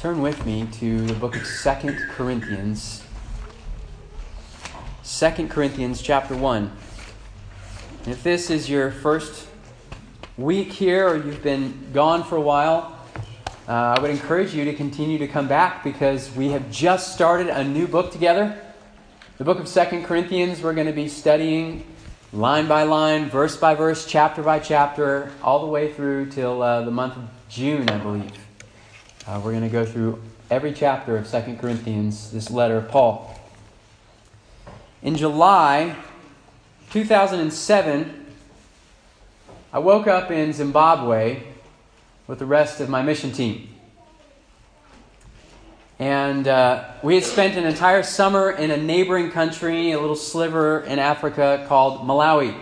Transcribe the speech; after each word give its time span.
turn 0.00 0.22
with 0.22 0.46
me 0.46 0.66
to 0.72 1.02
the 1.02 1.12
book 1.12 1.36
of 1.36 1.46
Second 1.46 1.94
Corinthians. 2.08 3.02
Second 5.02 5.50
Corinthians 5.50 6.00
chapter 6.00 6.34
1. 6.34 6.72
If 8.06 8.22
this 8.22 8.48
is 8.48 8.70
your 8.70 8.92
first 8.92 9.46
week 10.38 10.72
here 10.72 11.06
or 11.06 11.16
you've 11.18 11.42
been 11.42 11.90
gone 11.92 12.24
for 12.24 12.36
a 12.36 12.40
while, 12.40 12.98
uh, 13.68 13.72
I 13.98 14.00
would 14.00 14.10
encourage 14.10 14.54
you 14.54 14.64
to 14.64 14.72
continue 14.72 15.18
to 15.18 15.28
come 15.28 15.46
back 15.46 15.84
because 15.84 16.34
we 16.34 16.48
have 16.48 16.70
just 16.70 17.12
started 17.12 17.48
a 17.48 17.62
new 17.62 17.86
book 17.86 18.10
together. 18.10 18.58
The 19.36 19.44
book 19.44 19.60
of 19.60 19.68
Second 19.68 20.06
Corinthians, 20.06 20.62
we're 20.62 20.72
going 20.72 20.86
to 20.86 20.94
be 20.94 21.08
studying 21.08 21.84
line 22.32 22.66
by 22.66 22.84
line, 22.84 23.28
verse 23.28 23.58
by 23.58 23.74
verse, 23.74 24.06
chapter 24.06 24.42
by 24.42 24.60
chapter, 24.60 25.30
all 25.42 25.60
the 25.60 25.70
way 25.70 25.92
through 25.92 26.30
till 26.30 26.62
uh, 26.62 26.80
the 26.86 26.90
month 26.90 27.18
of 27.18 27.28
June, 27.50 27.86
I 27.90 27.98
believe. 27.98 28.49
Uh, 29.26 29.38
we're 29.44 29.50
going 29.50 29.62
to 29.62 29.68
go 29.68 29.84
through 29.84 30.18
every 30.50 30.72
chapter 30.72 31.18
of 31.18 31.26
Second 31.26 31.58
Corinthians, 31.58 32.30
this 32.30 32.50
letter 32.50 32.78
of 32.78 32.88
Paul. 32.88 33.38
In 35.02 35.14
July 35.14 35.94
2007, 36.90 38.26
I 39.74 39.78
woke 39.78 40.06
up 40.06 40.30
in 40.30 40.54
Zimbabwe 40.54 41.42
with 42.26 42.38
the 42.38 42.46
rest 42.46 42.80
of 42.80 42.88
my 42.88 43.02
mission 43.02 43.30
team. 43.30 43.68
And 45.98 46.48
uh, 46.48 46.84
we 47.02 47.14
had 47.14 47.24
spent 47.24 47.58
an 47.58 47.66
entire 47.66 48.02
summer 48.02 48.50
in 48.50 48.70
a 48.70 48.76
neighboring 48.78 49.30
country, 49.30 49.92
a 49.92 50.00
little 50.00 50.16
sliver 50.16 50.80
in 50.80 50.98
Africa 50.98 51.66
called 51.68 52.08
Malawi. 52.08 52.58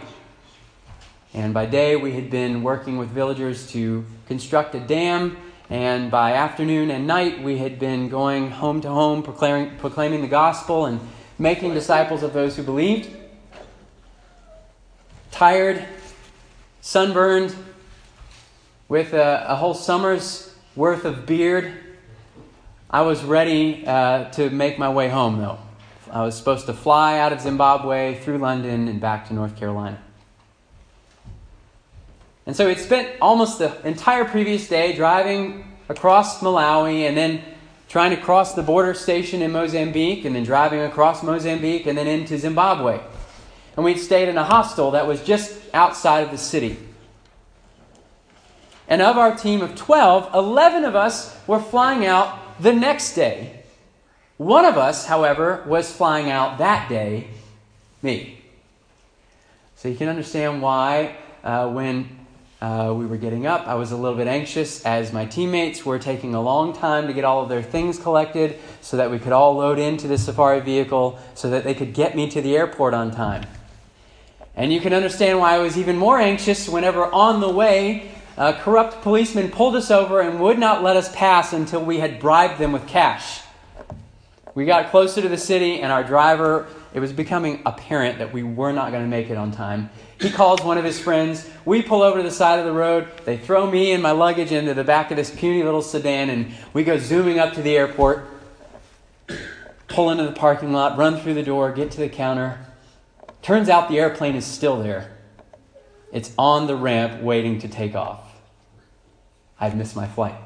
And 1.32 1.54
by 1.54 1.66
day, 1.66 1.94
we 1.94 2.14
had 2.14 2.30
been 2.30 2.64
working 2.64 2.98
with 2.98 3.10
villagers 3.10 3.70
to 3.70 4.04
construct 4.26 4.74
a 4.74 4.80
dam. 4.80 5.36
And 5.70 6.10
by 6.10 6.32
afternoon 6.32 6.90
and 6.90 7.06
night, 7.06 7.42
we 7.42 7.58
had 7.58 7.78
been 7.78 8.08
going 8.08 8.50
home 8.50 8.80
to 8.80 8.88
home, 8.88 9.22
proclaiming, 9.22 9.76
proclaiming 9.76 10.22
the 10.22 10.28
gospel 10.28 10.86
and 10.86 11.00
making 11.38 11.74
disciples 11.74 12.22
of 12.22 12.32
those 12.32 12.56
who 12.56 12.62
believed. 12.62 13.14
Tired, 15.30 15.84
sunburned, 16.80 17.54
with 18.88 19.12
a, 19.12 19.44
a 19.48 19.56
whole 19.56 19.74
summer's 19.74 20.54
worth 20.74 21.04
of 21.04 21.26
beard 21.26 21.74
I 22.90 23.02
was 23.02 23.22
ready 23.22 23.86
uh, 23.86 24.30
to 24.30 24.48
make 24.48 24.78
my 24.78 24.88
way 24.88 25.10
home, 25.10 25.36
though. 25.36 25.58
I 26.10 26.22
was 26.22 26.34
supposed 26.34 26.64
to 26.66 26.72
fly 26.72 27.18
out 27.18 27.34
of 27.34 27.40
Zimbabwe 27.42 28.18
through 28.18 28.38
London 28.38 28.88
and 28.88 28.98
back 28.98 29.28
to 29.28 29.34
North 29.34 29.56
Carolina. 29.56 30.02
And 32.48 32.56
so 32.56 32.66
we'd 32.66 32.78
spent 32.78 33.10
almost 33.20 33.58
the 33.58 33.78
entire 33.86 34.24
previous 34.24 34.68
day 34.68 34.96
driving 34.96 35.70
across 35.90 36.40
Malawi 36.40 37.06
and 37.06 37.14
then 37.14 37.42
trying 37.90 38.10
to 38.10 38.16
cross 38.16 38.54
the 38.54 38.62
border 38.62 38.94
station 38.94 39.42
in 39.42 39.52
Mozambique 39.52 40.24
and 40.24 40.34
then 40.34 40.44
driving 40.44 40.80
across 40.80 41.22
Mozambique 41.22 41.84
and 41.84 41.98
then 41.98 42.06
into 42.06 42.38
Zimbabwe. 42.38 43.00
And 43.76 43.84
we'd 43.84 43.98
stayed 43.98 44.30
in 44.30 44.38
a 44.38 44.44
hostel 44.44 44.92
that 44.92 45.06
was 45.06 45.22
just 45.22 45.60
outside 45.74 46.20
of 46.24 46.30
the 46.30 46.38
city. 46.38 46.78
And 48.88 49.02
of 49.02 49.18
our 49.18 49.36
team 49.36 49.60
of 49.60 49.76
12, 49.76 50.34
11 50.34 50.84
of 50.84 50.96
us 50.96 51.38
were 51.46 51.60
flying 51.60 52.06
out 52.06 52.62
the 52.62 52.72
next 52.72 53.12
day. 53.14 53.62
One 54.38 54.64
of 54.64 54.78
us, 54.78 55.04
however, 55.04 55.64
was 55.66 55.94
flying 55.94 56.30
out 56.30 56.56
that 56.56 56.88
day, 56.88 57.28
me. 58.00 58.42
So 59.76 59.88
you 59.88 59.96
can 59.96 60.08
understand 60.08 60.62
why 60.62 61.14
uh, 61.44 61.68
when 61.68 62.17
uh, 62.60 62.92
we 62.96 63.06
were 63.06 63.16
getting 63.16 63.46
up, 63.46 63.68
I 63.68 63.74
was 63.74 63.92
a 63.92 63.96
little 63.96 64.16
bit 64.16 64.26
anxious 64.26 64.84
as 64.84 65.12
my 65.12 65.24
teammates 65.24 65.86
were 65.86 65.98
taking 65.98 66.34
a 66.34 66.42
long 66.42 66.72
time 66.72 67.06
to 67.06 67.12
get 67.12 67.24
all 67.24 67.42
of 67.42 67.48
their 67.48 67.62
things 67.62 67.98
collected 67.98 68.58
so 68.80 68.96
that 68.96 69.10
we 69.10 69.18
could 69.18 69.32
all 69.32 69.54
load 69.54 69.78
into 69.78 70.08
the 70.08 70.18
safari 70.18 70.60
vehicle 70.60 71.18
so 71.34 71.50
that 71.50 71.62
they 71.62 71.74
could 71.74 71.94
get 71.94 72.16
me 72.16 72.28
to 72.30 72.42
the 72.42 72.56
airport 72.56 72.94
on 72.94 73.12
time. 73.12 73.46
And 74.56 74.72
you 74.72 74.80
can 74.80 74.92
understand 74.92 75.38
why 75.38 75.54
I 75.54 75.58
was 75.58 75.78
even 75.78 75.96
more 75.96 76.18
anxious 76.18 76.68
whenever 76.68 77.04
on 77.04 77.40
the 77.40 77.48
way 77.48 78.10
a 78.36 78.52
corrupt 78.52 79.02
policeman 79.02 79.50
pulled 79.50 79.76
us 79.76 79.90
over 79.90 80.20
and 80.20 80.40
would 80.40 80.58
not 80.58 80.82
let 80.82 80.96
us 80.96 81.14
pass 81.14 81.52
until 81.52 81.84
we 81.84 81.98
had 81.98 82.18
bribed 82.18 82.58
them 82.58 82.72
with 82.72 82.88
cash. 82.88 83.40
We 84.54 84.64
got 84.64 84.90
closer 84.90 85.22
to 85.22 85.28
the 85.28 85.38
city, 85.38 85.80
and 85.80 85.92
our 85.92 86.02
driver, 86.02 86.66
it 86.94 87.00
was 87.00 87.12
becoming 87.12 87.60
apparent 87.66 88.18
that 88.18 88.32
we 88.32 88.42
were 88.42 88.72
not 88.72 88.90
going 88.90 89.02
to 89.02 89.08
make 89.08 89.30
it 89.30 89.36
on 89.36 89.52
time. 89.52 89.90
He 90.20 90.30
calls 90.30 90.62
one 90.62 90.78
of 90.78 90.84
his 90.84 90.98
friends. 90.98 91.48
We 91.64 91.82
pull 91.82 92.02
over 92.02 92.16
to 92.16 92.22
the 92.22 92.30
side 92.30 92.58
of 92.58 92.64
the 92.64 92.72
road. 92.72 93.08
They 93.24 93.36
throw 93.36 93.70
me 93.70 93.92
and 93.92 94.02
my 94.02 94.12
luggage 94.12 94.52
into 94.52 94.74
the 94.74 94.84
back 94.84 95.10
of 95.10 95.16
this 95.16 95.30
puny 95.30 95.62
little 95.62 95.82
sedan, 95.82 96.30
and 96.30 96.52
we 96.72 96.84
go 96.84 96.98
zooming 96.98 97.38
up 97.38 97.52
to 97.54 97.62
the 97.62 97.76
airport, 97.76 98.26
pull 99.86 100.10
into 100.10 100.24
the 100.24 100.32
parking 100.32 100.72
lot, 100.72 100.96
run 100.96 101.20
through 101.20 101.34
the 101.34 101.42
door, 101.42 101.72
get 101.72 101.90
to 101.92 101.98
the 101.98 102.08
counter. 102.08 102.58
Turns 103.42 103.68
out 103.68 103.88
the 103.88 103.98
airplane 103.98 104.34
is 104.34 104.46
still 104.46 104.82
there. 104.82 105.16
It's 106.12 106.32
on 106.38 106.66
the 106.66 106.76
ramp 106.76 107.22
waiting 107.22 107.58
to 107.60 107.68
take 107.68 107.94
off. 107.94 108.20
I've 109.60 109.76
missed 109.76 109.94
my 109.94 110.06
flight. 110.06 110.36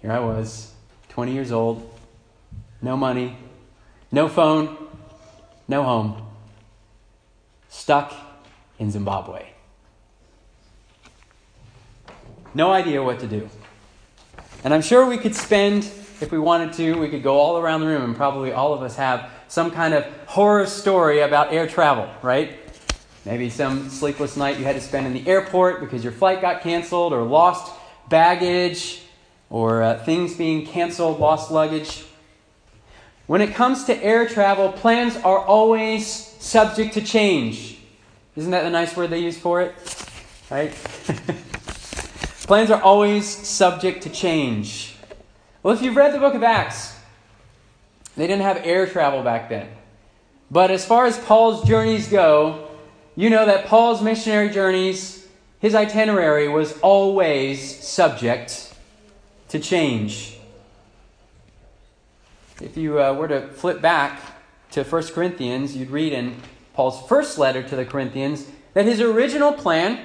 Here 0.00 0.12
I 0.12 0.20
was, 0.20 0.72
20 1.10 1.32
years 1.32 1.52
old, 1.52 1.90
no 2.80 2.96
money, 2.96 3.36
no 4.12 4.28
phone, 4.28 4.76
no 5.68 5.82
home, 5.82 6.26
stuck 7.68 8.12
in 8.78 8.90
Zimbabwe. 8.90 9.46
No 12.54 12.72
idea 12.72 13.02
what 13.02 13.20
to 13.20 13.26
do. 13.26 13.48
And 14.64 14.74
I'm 14.74 14.82
sure 14.82 15.06
we 15.06 15.18
could 15.18 15.34
spend, 15.34 15.84
if 16.20 16.32
we 16.32 16.38
wanted 16.38 16.72
to, 16.74 16.94
we 16.94 17.08
could 17.08 17.22
go 17.22 17.38
all 17.38 17.58
around 17.58 17.80
the 17.80 17.86
room, 17.86 18.02
and 18.02 18.16
probably 18.16 18.52
all 18.52 18.74
of 18.74 18.82
us 18.82 18.96
have 18.96 19.30
some 19.48 19.70
kind 19.70 19.94
of 19.94 20.04
horror 20.26 20.66
story 20.66 21.20
about 21.20 21.52
air 21.52 21.66
travel, 21.66 22.08
right? 22.22 22.58
Maybe 23.24 23.50
some 23.50 23.88
sleepless 23.88 24.36
night 24.36 24.58
you 24.58 24.64
had 24.64 24.74
to 24.74 24.80
spend 24.80 25.06
in 25.06 25.12
the 25.12 25.26
airport 25.28 25.80
because 25.80 26.02
your 26.02 26.12
flight 26.12 26.40
got 26.40 26.62
canceled, 26.62 27.12
or 27.12 27.22
lost 27.22 27.72
baggage, 28.08 29.02
or 29.48 29.82
uh, 29.82 29.98
things 30.04 30.34
being 30.34 30.66
canceled, 30.66 31.20
lost 31.20 31.50
luggage. 31.50 32.04
When 33.30 33.42
it 33.42 33.54
comes 33.54 33.84
to 33.84 33.96
air 34.02 34.26
travel, 34.26 34.72
plans 34.72 35.14
are 35.18 35.38
always 35.38 36.04
subject 36.04 36.94
to 36.94 37.00
change. 37.00 37.78
Isn't 38.34 38.50
that 38.50 38.64
the 38.64 38.70
nice 38.70 38.96
word 38.96 39.10
they 39.10 39.20
use 39.20 39.38
for 39.38 39.62
it? 39.62 39.72
Right? 40.50 40.72
plans 42.48 42.72
are 42.72 42.82
always 42.82 43.28
subject 43.28 44.02
to 44.02 44.10
change. 44.10 44.96
Well, 45.62 45.72
if 45.72 45.80
you've 45.80 45.94
read 45.94 46.12
the 46.12 46.18
book 46.18 46.34
of 46.34 46.42
Acts, 46.42 46.98
they 48.16 48.26
didn't 48.26 48.42
have 48.42 48.62
air 48.64 48.88
travel 48.88 49.22
back 49.22 49.48
then. 49.48 49.68
But 50.50 50.72
as 50.72 50.84
far 50.84 51.06
as 51.06 51.16
Paul's 51.16 51.64
journeys 51.68 52.08
go, 52.08 52.68
you 53.14 53.30
know 53.30 53.46
that 53.46 53.66
Paul's 53.66 54.02
missionary 54.02 54.48
journeys, 54.48 55.28
his 55.60 55.76
itinerary 55.76 56.48
was 56.48 56.76
always 56.80 57.78
subject 57.78 58.74
to 59.50 59.60
change. 59.60 60.39
If 62.60 62.76
you 62.76 63.00
uh, 63.00 63.14
were 63.14 63.28
to 63.28 63.48
flip 63.48 63.80
back 63.80 64.20
to 64.72 64.84
1 64.84 65.02
Corinthians, 65.08 65.74
you'd 65.74 65.90
read 65.90 66.12
in 66.12 66.36
Paul's 66.74 67.00
first 67.08 67.38
letter 67.38 67.62
to 67.62 67.74
the 67.74 67.86
Corinthians 67.86 68.46
that 68.74 68.84
his 68.84 69.00
original 69.00 69.52
plan, 69.52 69.98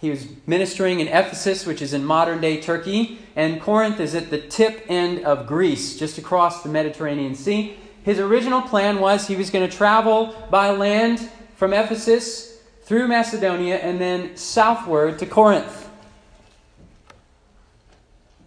he 0.00 0.08
was 0.08 0.26
ministering 0.46 1.00
in 1.00 1.08
Ephesus, 1.08 1.66
which 1.66 1.82
is 1.82 1.92
in 1.92 2.02
modern 2.02 2.40
day 2.40 2.62
Turkey, 2.62 3.18
and 3.36 3.60
Corinth 3.60 4.00
is 4.00 4.14
at 4.14 4.30
the 4.30 4.38
tip 4.38 4.86
end 4.88 5.22
of 5.26 5.46
Greece, 5.46 5.98
just 5.98 6.16
across 6.16 6.62
the 6.62 6.70
Mediterranean 6.70 7.34
Sea. 7.34 7.76
His 8.04 8.18
original 8.18 8.62
plan 8.62 8.98
was 8.98 9.26
he 9.26 9.36
was 9.36 9.50
going 9.50 9.68
to 9.68 9.76
travel 9.76 10.34
by 10.50 10.70
land 10.70 11.30
from 11.56 11.74
Ephesus 11.74 12.58
through 12.84 13.06
Macedonia 13.06 13.76
and 13.76 14.00
then 14.00 14.34
southward 14.34 15.18
to 15.18 15.26
Corinth. 15.26 15.90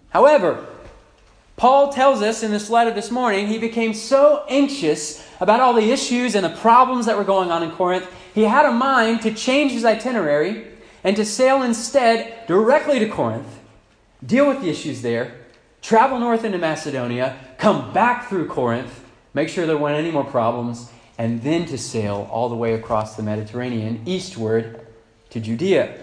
However, 0.10 0.66
Paul 1.56 1.94
tells 1.94 2.22
us 2.22 2.44
in 2.44 2.52
this 2.52 2.70
letter 2.70 2.92
this 2.92 3.12
morning 3.12 3.48
he 3.48 3.58
became 3.58 3.94
so 3.94 4.44
anxious 4.50 5.26
about 5.40 5.60
all 5.60 5.74
the 5.74 5.92
issues 5.92 6.36
and 6.36 6.44
the 6.44 6.50
problems 6.50 7.06
that 7.06 7.18
were 7.18 7.24
going 7.24 7.52
on 7.52 7.64
in 7.64 7.72
Corinth, 7.72 8.10
he 8.34 8.44
had 8.44 8.66
a 8.66 8.72
mind 8.72 9.22
to 9.22 9.34
change 9.34 9.72
his 9.72 9.86
itinerary 9.86 10.68
and 11.04 11.16
to 11.16 11.26
sail 11.26 11.62
instead 11.62 12.48
directly 12.48 13.00
to 13.00 13.08
Corinth, 13.08 13.60
deal 14.26 14.48
with 14.48 14.62
the 14.62 14.70
issues 14.70 15.02
there, 15.02 15.36
travel 15.82 16.20
north 16.20 16.44
into 16.44 16.58
Macedonia, 16.58 17.38
come 17.58 17.94
back 17.94 18.30
through 18.30 18.48
Corinth, 18.48 19.04
make 19.34 19.50
sure 19.50 19.66
there 19.66 19.78
weren't 19.78 19.98
any 19.98 20.12
more 20.12 20.24
problems, 20.24 20.90
and 21.18 21.44
then 21.44 21.66
to 21.66 21.78
sail 21.78 22.28
all 22.32 22.50
the 22.50 22.56
way 22.56 22.74
across 22.74 23.16
the 23.16 23.24
Mediterranean 23.24 24.02
eastward 24.06 24.88
to 25.30 25.40
Judea. 25.40 25.98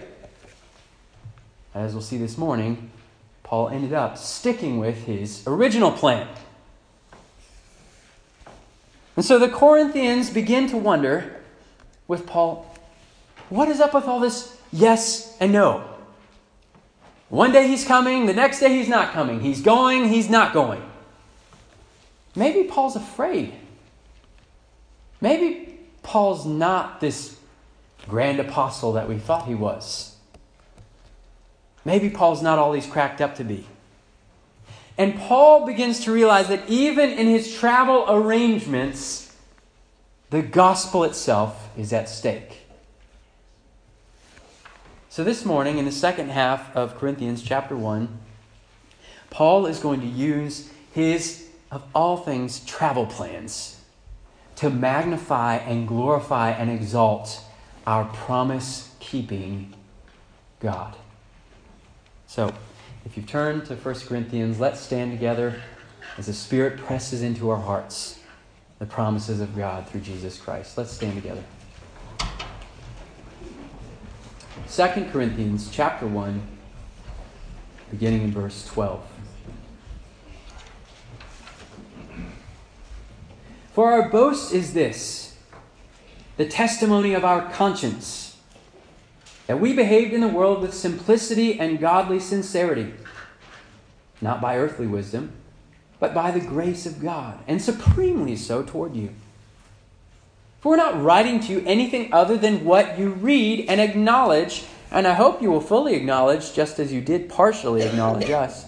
As 1.74 1.92
we'll 1.92 2.02
see 2.02 2.18
this 2.18 2.36
morning, 2.36 2.89
Paul 3.50 3.68
ended 3.70 3.92
up 3.92 4.16
sticking 4.16 4.78
with 4.78 5.06
his 5.06 5.42
original 5.44 5.90
plan. 5.90 6.28
And 9.16 9.24
so 9.24 9.40
the 9.40 9.48
Corinthians 9.48 10.30
begin 10.30 10.68
to 10.68 10.76
wonder 10.76 11.34
with 12.06 12.28
Paul, 12.28 12.72
what 13.48 13.68
is 13.68 13.80
up 13.80 13.92
with 13.92 14.04
all 14.04 14.20
this 14.20 14.56
yes 14.72 15.36
and 15.40 15.52
no? 15.52 15.84
One 17.28 17.50
day 17.50 17.66
he's 17.66 17.84
coming, 17.84 18.26
the 18.26 18.34
next 18.34 18.60
day 18.60 18.68
he's 18.68 18.88
not 18.88 19.12
coming. 19.12 19.40
He's 19.40 19.60
going, 19.60 20.08
he's 20.10 20.30
not 20.30 20.52
going. 20.52 20.88
Maybe 22.36 22.68
Paul's 22.68 22.94
afraid. 22.94 23.52
Maybe 25.20 25.76
Paul's 26.04 26.46
not 26.46 27.00
this 27.00 27.36
grand 28.06 28.38
apostle 28.38 28.92
that 28.92 29.08
we 29.08 29.18
thought 29.18 29.48
he 29.48 29.56
was. 29.56 30.09
Maybe 31.84 32.10
Paul's 32.10 32.42
not 32.42 32.58
all 32.58 32.72
he's 32.72 32.86
cracked 32.86 33.20
up 33.20 33.36
to 33.36 33.44
be. 33.44 33.66
And 34.98 35.16
Paul 35.16 35.64
begins 35.64 36.00
to 36.00 36.12
realize 36.12 36.48
that 36.48 36.68
even 36.68 37.10
in 37.10 37.26
his 37.26 37.54
travel 37.54 38.04
arrangements, 38.08 39.34
the 40.28 40.42
gospel 40.42 41.04
itself 41.04 41.70
is 41.76 41.92
at 41.92 42.08
stake. 42.08 42.66
So, 45.08 45.24
this 45.24 45.44
morning, 45.44 45.78
in 45.78 45.86
the 45.86 45.92
second 45.92 46.30
half 46.30 46.74
of 46.76 46.96
Corinthians 46.96 47.42
chapter 47.42 47.74
1, 47.76 48.08
Paul 49.30 49.66
is 49.66 49.80
going 49.80 50.00
to 50.02 50.06
use 50.06 50.70
his, 50.92 51.48
of 51.70 51.82
all 51.94 52.16
things, 52.16 52.60
travel 52.64 53.06
plans 53.06 53.80
to 54.56 54.68
magnify 54.68 55.56
and 55.56 55.88
glorify 55.88 56.50
and 56.50 56.70
exalt 56.70 57.42
our 57.86 58.04
promise 58.04 58.94
keeping 59.00 59.74
God. 60.60 60.94
So, 62.30 62.54
if 63.04 63.16
you 63.16 63.24
turn 63.24 63.64
to 63.64 63.74
1 63.74 63.94
Corinthians, 64.06 64.60
let's 64.60 64.78
stand 64.78 65.10
together 65.10 65.60
as 66.16 66.26
the 66.26 66.32
Spirit 66.32 66.78
presses 66.78 67.22
into 67.22 67.50
our 67.50 67.56
hearts 67.56 68.20
the 68.78 68.86
promises 68.86 69.40
of 69.40 69.56
God 69.56 69.88
through 69.88 70.02
Jesus 70.02 70.38
Christ. 70.38 70.78
Let's 70.78 70.92
stand 70.92 71.20
together. 71.20 71.42
2 74.70 75.06
Corinthians 75.10 75.70
chapter 75.72 76.06
1, 76.06 76.40
beginning 77.90 78.22
in 78.22 78.30
verse 78.30 78.64
12. 78.66 79.04
For 83.72 83.90
our 83.90 84.08
boast 84.08 84.54
is 84.54 84.72
this 84.72 85.36
the 86.36 86.46
testimony 86.46 87.12
of 87.12 87.24
our 87.24 87.50
conscience, 87.50 88.29
that 89.50 89.58
we 89.58 89.72
behaved 89.72 90.12
in 90.12 90.20
the 90.20 90.28
world 90.28 90.62
with 90.62 90.72
simplicity 90.72 91.58
and 91.58 91.80
godly 91.80 92.20
sincerity, 92.20 92.94
not 94.20 94.40
by 94.40 94.56
earthly 94.56 94.86
wisdom, 94.86 95.32
but 95.98 96.14
by 96.14 96.30
the 96.30 96.38
grace 96.38 96.86
of 96.86 97.02
God, 97.02 97.36
and 97.48 97.60
supremely 97.60 98.36
so 98.36 98.62
toward 98.62 98.94
you. 98.94 99.12
For 100.60 100.68
we're 100.68 100.76
not 100.76 101.02
writing 101.02 101.40
to 101.40 101.52
you 101.52 101.64
anything 101.66 102.14
other 102.14 102.36
than 102.36 102.64
what 102.64 102.96
you 102.96 103.10
read 103.10 103.68
and 103.68 103.80
acknowledge, 103.80 104.66
and 104.92 105.04
I 105.04 105.14
hope 105.14 105.42
you 105.42 105.50
will 105.50 105.60
fully 105.60 105.96
acknowledge, 105.96 106.54
just 106.54 106.78
as 106.78 106.92
you 106.92 107.00
did 107.00 107.28
partially 107.28 107.82
acknowledge 107.82 108.30
us, 108.30 108.66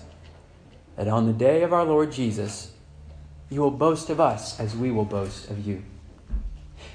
that 0.96 1.06
on 1.06 1.29
the 1.29 1.32
day 1.32 1.62
of 1.62 1.73
our 1.73 1.84
Lord 1.84 2.11
Jesus, 2.11 2.73
you 3.50 3.61
will 3.61 3.70
boast 3.70 4.11
of 4.11 4.19
us 4.19 4.58
as 4.58 4.75
we 4.75 4.90
will 4.90 5.05
boast 5.05 5.49
of 5.49 5.64
you. 5.64 5.84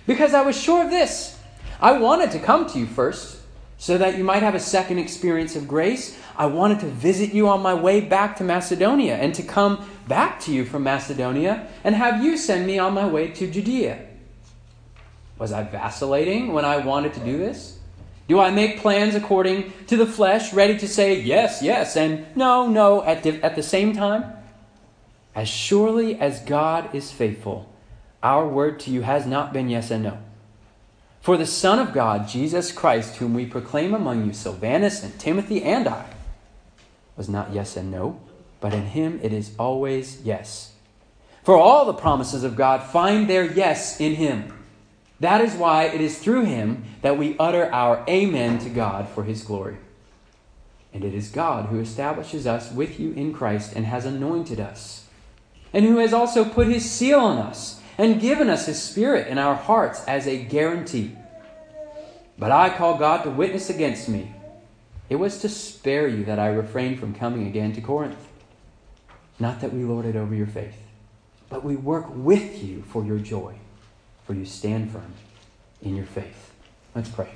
Because 0.06 0.34
I 0.34 0.42
was 0.42 0.62
sure 0.62 0.84
of 0.84 0.90
this. 0.90 1.40
I 1.80 1.94
wanted 1.94 2.32
to 2.32 2.40
come 2.40 2.68
to 2.72 2.80
you 2.80 2.86
first, 2.86 3.37
so 3.78 3.98
that 3.98 4.18
you 4.18 4.24
might 4.24 4.44
have 4.44 4.56
a 4.56 4.60
second 4.60 5.00
experience 5.00 5.56
of 5.56 5.68
grace. 5.68 6.18
I 6.36 6.48
wanted 6.48 6.80
to 6.82 6.88
visit 6.88 7.34
you 7.34 7.48
on 7.48 7.62
my 7.62 7.74
way 7.74 8.02
back 8.02 8.38
to 8.38 8.44
Macedonia, 8.44 9.16
and 9.16 9.34
to 9.36 9.44
come 9.44 9.88
back 10.08 10.40
to 10.42 10.54
you 10.54 10.66
from 10.66 10.84
Macedonia, 10.84 11.68
and 11.84 11.96
have 11.96 12.24
you 12.24 12.38
send 12.38 12.66
me 12.66 12.80
on 12.80 12.94
my 12.94 13.08
way 13.08 13.30
to 13.30 13.50
Judea. 13.50 14.06
Was 15.38 15.52
I 15.52 15.64
vacillating 15.64 16.54
when 16.54 16.66
I 16.66 16.78
wanted 16.78 17.14
to 17.14 17.20
do 17.20 17.38
this? 17.38 17.78
Do 18.28 18.40
I 18.40 18.52
make 18.52 18.80
plans 18.80 19.16
according 19.16 19.72
to 19.88 19.96
the 19.96 20.06
flesh, 20.06 20.54
ready 20.54 20.78
to 20.80 20.88
say 20.88 21.22
yes, 21.22 21.62
yes, 21.62 21.96
and 21.96 22.26
no, 22.36 22.68
no 22.68 23.04
at 23.04 23.24
the, 23.24 23.42
at 23.44 23.56
the 23.56 23.64
same 23.64 23.96
time? 23.96 24.34
As 25.34 25.48
surely 25.48 26.20
as 26.20 26.42
God 26.42 26.94
is 26.94 27.12
faithful, 27.12 27.72
our 28.24 28.48
word 28.48 28.80
to 28.82 28.92
you 28.92 29.04
has 29.04 29.26
not 29.26 29.54
been 29.54 29.70
yes 29.70 29.92
and 29.92 30.04
no. 30.04 30.18
For 31.28 31.36
the 31.36 31.46
Son 31.46 31.78
of 31.78 31.92
God, 31.92 32.26
Jesus 32.30 32.72
Christ, 32.72 33.18
whom 33.18 33.34
we 33.34 33.46
proclaim 33.46 33.94
among 33.94 34.26
you, 34.26 34.32
Silvanus 34.32 35.04
and 35.04 35.20
Timothy 35.20 35.62
and 35.62 35.86
I, 35.86 36.06
was 37.18 37.28
not 37.28 37.52
yes 37.52 37.76
and 37.76 37.92
no, 37.92 38.22
but 38.62 38.74
in 38.74 38.86
him 38.86 39.20
it 39.22 39.34
is 39.34 39.52
always 39.60 40.22
yes. 40.22 40.72
For 41.44 41.58
all 41.58 41.84
the 41.84 41.92
promises 41.92 42.46
of 42.46 42.56
God 42.56 42.82
find 42.82 43.30
their 43.30 43.44
yes 43.44 44.00
in 44.00 44.16
him. 44.16 44.54
That 45.20 45.42
is 45.42 45.54
why 45.54 45.88
it 45.88 46.00
is 46.00 46.18
through 46.18 46.46
him 46.46 46.86
that 47.02 47.18
we 47.18 47.36
utter 47.38 47.70
our 47.74 48.06
Amen 48.08 48.58
to 48.60 48.70
God 48.70 49.10
for 49.10 49.26
his 49.26 49.44
glory. 49.44 49.76
And 50.94 51.04
it 51.04 51.14
is 51.14 51.28
God 51.28 51.66
who 51.66 51.82
establishes 51.82 52.48
us 52.48 52.72
with 52.72 53.02
you 53.02 53.12
in 53.12 53.34
Christ 53.34 53.74
and 53.76 53.86
has 53.86 54.06
anointed 54.06 54.62
us, 54.62 55.08
and 55.74 55.84
who 55.84 55.98
has 55.98 56.14
also 56.14 56.46
put 56.46 56.68
his 56.68 56.90
seal 56.90 57.20
on 57.20 57.38
us 57.38 57.82
and 57.98 58.22
given 58.22 58.50
us 58.50 58.66
his 58.66 58.82
Spirit 58.82 59.28
in 59.28 59.38
our 59.38 59.56
hearts 59.56 60.04
as 60.06 60.28
a 60.28 60.38
guarantee. 60.38 61.16
But 62.38 62.52
I 62.52 62.70
call 62.70 62.98
God 62.98 63.24
to 63.24 63.30
witness 63.30 63.70
against 63.70 64.08
me. 64.08 64.34
It 65.10 65.16
was 65.16 65.40
to 65.40 65.50
spare 65.50 66.08
you 66.08 66.26
that 66.26 66.40
I 66.40 66.48
refrained 66.48 67.00
from 67.00 67.16
coming 67.16 67.48
again 67.48 67.74
to 67.74 67.82
Corinth. 67.82 68.28
Not 69.40 69.62
that 69.62 69.74
we 69.74 69.84
lord 69.84 70.06
it 70.06 70.16
over 70.16 70.36
your 70.36 70.48
faith, 70.48 70.78
but 71.50 71.64
we 71.64 71.76
work 71.76 72.06
with 72.10 72.64
you 72.64 72.84
for 72.84 73.04
your 73.06 73.20
joy 73.20 73.56
for 74.28 74.34
you 74.34 74.46
stand 74.46 74.92
firm 74.92 75.14
in 75.82 75.96
your 75.96 76.06
faith. 76.06 76.52
Let's 76.94 77.08
pray. 77.08 77.30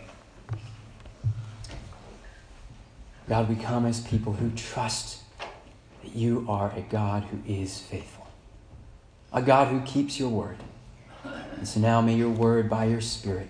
God, 3.30 3.48
we 3.48 3.56
come 3.56 3.86
as 3.86 4.02
people 4.02 4.34
who 4.34 4.52
trust 4.52 5.22
that 6.04 6.13
you 6.13 6.46
are 6.50 6.74
a 6.75 6.81
God 6.81 7.24
who 7.24 7.40
is 7.48 7.80
faithful, 7.80 8.21
a 9.31 9.42
God 9.42 9.69
who 9.69 9.81
keeps 9.81 10.19
your 10.19 10.30
word. 10.30 10.57
And 11.57 11.68
so 11.68 11.80
now 11.80 12.01
may 12.01 12.16
your 12.16 12.30
word 12.30 12.69
by 12.69 12.86
your 12.86 13.01
Spirit 13.01 13.50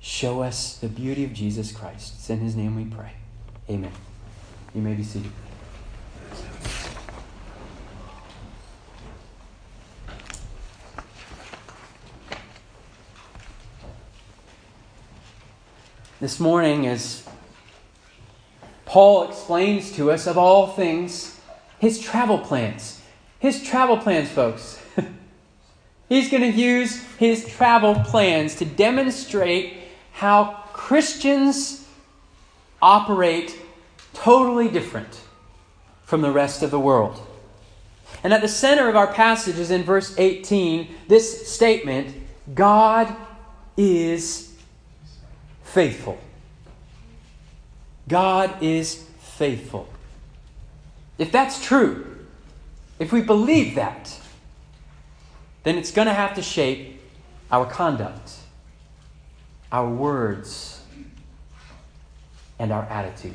show 0.00 0.42
us 0.42 0.76
the 0.76 0.88
beauty 0.88 1.24
of 1.24 1.32
Jesus 1.32 1.72
Christ. 1.72 2.14
It's 2.16 2.30
in 2.30 2.40
his 2.40 2.56
name 2.56 2.76
we 2.76 2.84
pray. 2.84 3.12
Amen. 3.70 3.92
You 4.74 4.82
may 4.82 4.94
be 4.94 5.02
seated. 5.02 5.32
this 16.20 16.40
morning 16.40 16.86
as 16.86 17.24
Paul 18.84 19.28
explains 19.28 19.92
to 19.92 20.10
us, 20.10 20.26
of 20.26 20.38
all 20.38 20.66
things, 20.68 21.38
his 21.78 22.00
travel 22.00 22.38
plans. 22.38 23.00
His 23.38 23.62
travel 23.62 23.98
plans, 23.98 24.30
folks. 24.30 24.82
He's 26.08 26.30
going 26.30 26.42
to 26.42 26.58
use 26.58 27.02
his 27.18 27.46
travel 27.46 27.96
plans 27.96 28.54
to 28.56 28.64
demonstrate 28.64 29.74
how 30.12 30.62
Christians 30.72 31.86
operate 32.80 33.56
totally 34.14 34.68
different 34.68 35.20
from 36.04 36.20
the 36.20 36.30
rest 36.30 36.62
of 36.62 36.70
the 36.70 36.78
world. 36.78 37.20
And 38.22 38.32
at 38.32 38.40
the 38.40 38.48
center 38.48 38.88
of 38.88 38.96
our 38.96 39.12
passage 39.12 39.58
is 39.58 39.70
in 39.70 39.82
verse 39.82 40.14
18 40.18 40.94
this 41.08 41.52
statement 41.52 42.14
God 42.54 43.14
is 43.76 44.54
faithful. 45.64 46.18
God 48.08 48.62
is 48.62 49.04
faithful. 49.18 49.88
If 51.18 51.32
that's 51.32 51.64
true, 51.64 52.26
if 52.98 53.12
we 53.12 53.20
believe 53.20 53.74
that, 53.74 54.20
then 55.66 55.76
it's 55.76 55.90
going 55.90 56.06
to 56.06 56.14
have 56.14 56.32
to 56.32 56.42
shape 56.42 57.00
our 57.50 57.66
conduct, 57.66 58.34
our 59.72 59.88
words, 59.90 60.80
and 62.56 62.70
our 62.70 62.84
attitude. 62.84 63.34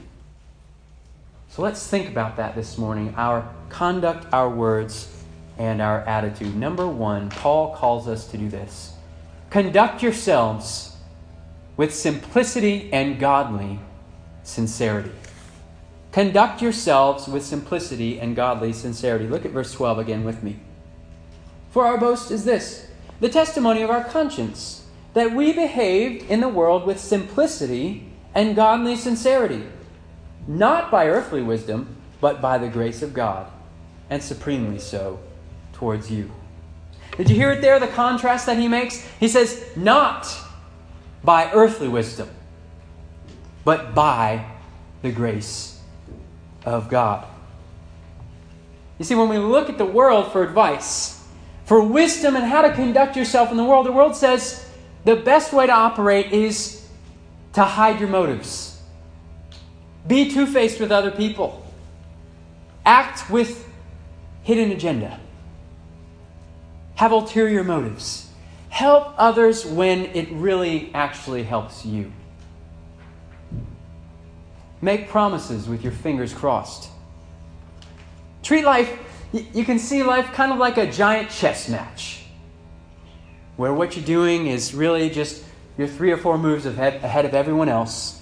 So 1.49 1.61
let's 1.61 1.85
think 1.85 2.07
about 2.07 2.37
that 2.37 2.55
this 2.55 2.77
morning 2.77 3.13
our 3.17 3.53
conduct, 3.67 4.31
our 4.31 4.49
words, 4.49 5.09
and 5.57 5.81
our 5.81 5.99
attitude. 6.05 6.55
Number 6.55 6.87
one, 6.87 7.29
Paul 7.31 7.75
calls 7.75 8.07
us 8.07 8.25
to 8.27 8.37
do 8.37 8.47
this 8.47 8.93
conduct 9.49 10.01
yourselves 10.01 10.95
with 11.75 11.93
simplicity 11.93 12.93
and 12.93 13.19
godly 13.19 13.77
sincerity. 14.43 15.11
Conduct 16.13 16.61
yourselves 16.61 17.27
with 17.27 17.43
simplicity 17.43 18.21
and 18.21 18.37
godly 18.37 18.71
sincerity. 18.71 19.27
Look 19.27 19.43
at 19.43 19.51
verse 19.51 19.73
12 19.73 19.99
again 19.99 20.23
with 20.23 20.41
me. 20.43 20.61
For 21.71 21.85
our 21.85 21.97
boast 21.97 22.31
is 22.31 22.45
this 22.45 22.87
the 23.19 23.29
testimony 23.29 23.81
of 23.81 23.89
our 23.89 24.03
conscience, 24.03 24.85
that 25.13 25.33
we 25.33 25.53
behaved 25.53 26.29
in 26.29 26.41
the 26.41 26.49
world 26.49 26.85
with 26.85 26.99
simplicity 26.99 28.07
and 28.33 28.55
godly 28.55 28.95
sincerity, 28.95 29.63
not 30.47 30.89
by 30.89 31.07
earthly 31.07 31.41
wisdom, 31.41 31.97
but 32.19 32.41
by 32.41 32.57
the 32.57 32.67
grace 32.67 33.01
of 33.01 33.13
God, 33.13 33.51
and 34.09 34.23
supremely 34.23 34.79
so 34.79 35.19
towards 35.73 36.09
you. 36.09 36.31
Did 37.17 37.29
you 37.29 37.35
hear 37.35 37.51
it 37.51 37.61
there, 37.61 37.79
the 37.79 37.87
contrast 37.87 38.45
that 38.45 38.57
he 38.57 38.67
makes? 38.67 39.05
He 39.19 39.27
says, 39.27 39.63
not 39.75 40.33
by 41.23 41.51
earthly 41.51 41.87
wisdom, 41.87 42.29
but 43.63 43.93
by 43.93 44.45
the 45.01 45.11
grace 45.11 45.79
of 46.65 46.89
God. 46.89 47.27
You 48.97 49.05
see, 49.05 49.15
when 49.15 49.29
we 49.29 49.37
look 49.37 49.69
at 49.69 49.77
the 49.77 49.85
world 49.85 50.31
for 50.31 50.43
advice, 50.43 51.20
for 51.71 51.81
wisdom 51.81 52.35
and 52.35 52.43
how 52.43 52.61
to 52.61 52.73
conduct 52.73 53.15
yourself 53.15 53.49
in 53.49 53.55
the 53.55 53.63
world, 53.63 53.85
the 53.85 53.93
world 53.93 54.13
says 54.13 54.69
the 55.05 55.15
best 55.15 55.53
way 55.53 55.65
to 55.65 55.71
operate 55.71 56.33
is 56.33 56.85
to 57.53 57.63
hide 57.63 57.97
your 57.97 58.09
motives. 58.09 58.81
Be 60.05 60.29
two 60.29 60.45
faced 60.45 60.81
with 60.81 60.91
other 60.91 61.11
people. 61.11 61.65
Act 62.85 63.29
with 63.29 63.65
hidden 64.43 64.71
agenda. 64.73 65.17
Have 66.95 67.13
ulterior 67.13 67.63
motives. 67.63 68.29
Help 68.67 69.13
others 69.17 69.65
when 69.65 70.07
it 70.07 70.29
really 70.29 70.91
actually 70.93 71.43
helps 71.43 71.85
you. 71.85 72.11
Make 74.81 75.07
promises 75.07 75.69
with 75.69 75.83
your 75.83 75.93
fingers 75.93 76.33
crossed. 76.33 76.89
Treat 78.43 78.65
life, 78.65 78.89
you 79.33 79.63
can 79.63 79.79
see 79.79 80.03
life 80.03 80.33
kind 80.33 80.51
of 80.51 80.57
like 80.57 80.77
a 80.77 80.91
giant 80.91 81.29
chess 81.29 81.69
match, 81.69 82.23
where 83.57 83.73
what 83.73 83.95
you're 83.95 84.05
doing 84.05 84.47
is 84.47 84.73
really 84.73 85.09
just 85.09 85.43
you're 85.77 85.87
three 85.87 86.11
or 86.11 86.17
four 86.17 86.37
moves 86.37 86.65
ahead 86.65 87.25
of 87.25 87.33
everyone 87.33 87.69
else. 87.69 88.21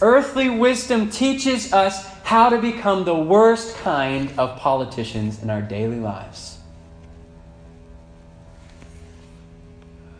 Earthly 0.00 0.50
wisdom 0.50 1.10
teaches 1.10 1.72
us 1.72 2.06
how 2.22 2.48
to 2.48 2.60
become 2.60 3.04
the 3.04 3.14
worst 3.14 3.76
kind 3.78 4.32
of 4.38 4.58
politicians 4.58 5.42
in 5.42 5.50
our 5.50 5.62
daily 5.62 5.98
lives. 5.98 6.58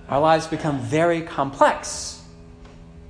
Our 0.08 0.20
lives 0.20 0.46
become 0.46 0.80
very 0.80 1.22
complex 1.22 2.22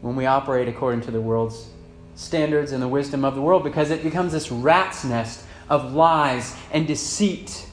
when 0.00 0.14
we 0.14 0.26
operate 0.26 0.68
according 0.68 1.00
to 1.02 1.10
the 1.10 1.20
world's 1.20 1.68
standards 2.14 2.72
and 2.72 2.82
the 2.82 2.88
wisdom 2.88 3.24
of 3.24 3.34
the 3.34 3.42
world 3.42 3.64
because 3.64 3.90
it 3.90 4.02
becomes 4.02 4.32
this 4.32 4.52
rat's 4.52 5.04
nest 5.04 5.43
of 5.68 5.92
lies 5.92 6.54
and 6.72 6.86
deceit 6.86 7.66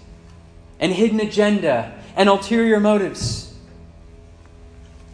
and 0.79 0.91
hidden 0.91 1.19
agenda 1.19 1.97
and 2.15 2.29
ulterior 2.29 2.79
motives. 2.79 3.53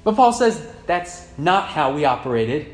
But 0.03 0.15
Paul 0.15 0.33
says 0.33 0.65
that's 0.85 1.27
not 1.37 1.67
how 1.67 1.93
we 1.93 2.05
operated 2.05 2.67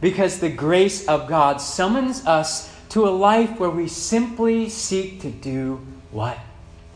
because 0.00 0.40
the 0.40 0.50
grace 0.50 1.06
of 1.06 1.28
God 1.28 1.60
summons 1.60 2.26
us 2.26 2.74
to 2.90 3.06
a 3.06 3.10
life 3.10 3.58
where 3.58 3.70
we 3.70 3.88
simply 3.88 4.68
seek 4.68 5.20
to 5.22 5.30
do 5.30 5.84
what 6.10 6.38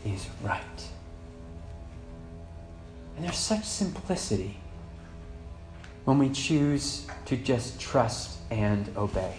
is 0.05 0.27
right. 0.43 0.61
And 3.15 3.25
there's 3.25 3.37
such 3.37 3.65
simplicity 3.65 4.57
when 6.05 6.17
we 6.17 6.29
choose 6.29 7.07
to 7.25 7.35
just 7.35 7.79
trust 7.79 8.37
and 8.49 8.89
obey. 8.95 9.35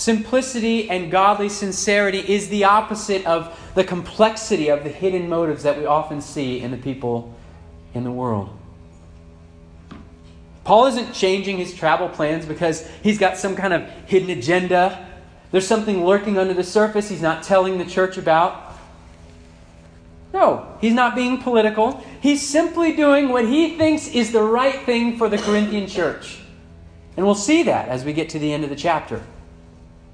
Simplicity 0.00 0.88
and 0.88 1.10
godly 1.10 1.50
sincerity 1.50 2.20
is 2.20 2.48
the 2.48 2.64
opposite 2.64 3.26
of 3.26 3.54
the 3.74 3.84
complexity 3.84 4.70
of 4.70 4.82
the 4.82 4.88
hidden 4.88 5.28
motives 5.28 5.62
that 5.64 5.76
we 5.76 5.84
often 5.84 6.22
see 6.22 6.62
in 6.62 6.70
the 6.70 6.78
people 6.78 7.34
in 7.92 8.02
the 8.02 8.10
world. 8.10 8.48
Paul 10.64 10.86
isn't 10.86 11.12
changing 11.12 11.58
his 11.58 11.74
travel 11.74 12.08
plans 12.08 12.46
because 12.46 12.88
he's 13.02 13.18
got 13.18 13.36
some 13.36 13.54
kind 13.54 13.74
of 13.74 13.82
hidden 14.06 14.30
agenda. 14.30 15.06
There's 15.50 15.66
something 15.66 16.02
lurking 16.02 16.38
under 16.38 16.54
the 16.54 16.64
surface 16.64 17.10
he's 17.10 17.20
not 17.20 17.42
telling 17.42 17.76
the 17.76 17.84
church 17.84 18.16
about. 18.16 18.72
No, 20.32 20.78
he's 20.80 20.94
not 20.94 21.14
being 21.14 21.42
political. 21.42 22.02
He's 22.22 22.40
simply 22.48 22.96
doing 22.96 23.28
what 23.28 23.44
he 23.44 23.76
thinks 23.76 24.08
is 24.08 24.32
the 24.32 24.42
right 24.42 24.80
thing 24.86 25.18
for 25.18 25.28
the 25.28 25.36
Corinthian 25.36 25.86
church. 25.86 26.40
And 27.18 27.26
we'll 27.26 27.34
see 27.34 27.64
that 27.64 27.88
as 27.90 28.02
we 28.02 28.14
get 28.14 28.30
to 28.30 28.38
the 28.38 28.50
end 28.50 28.64
of 28.64 28.70
the 28.70 28.76
chapter. 28.76 29.22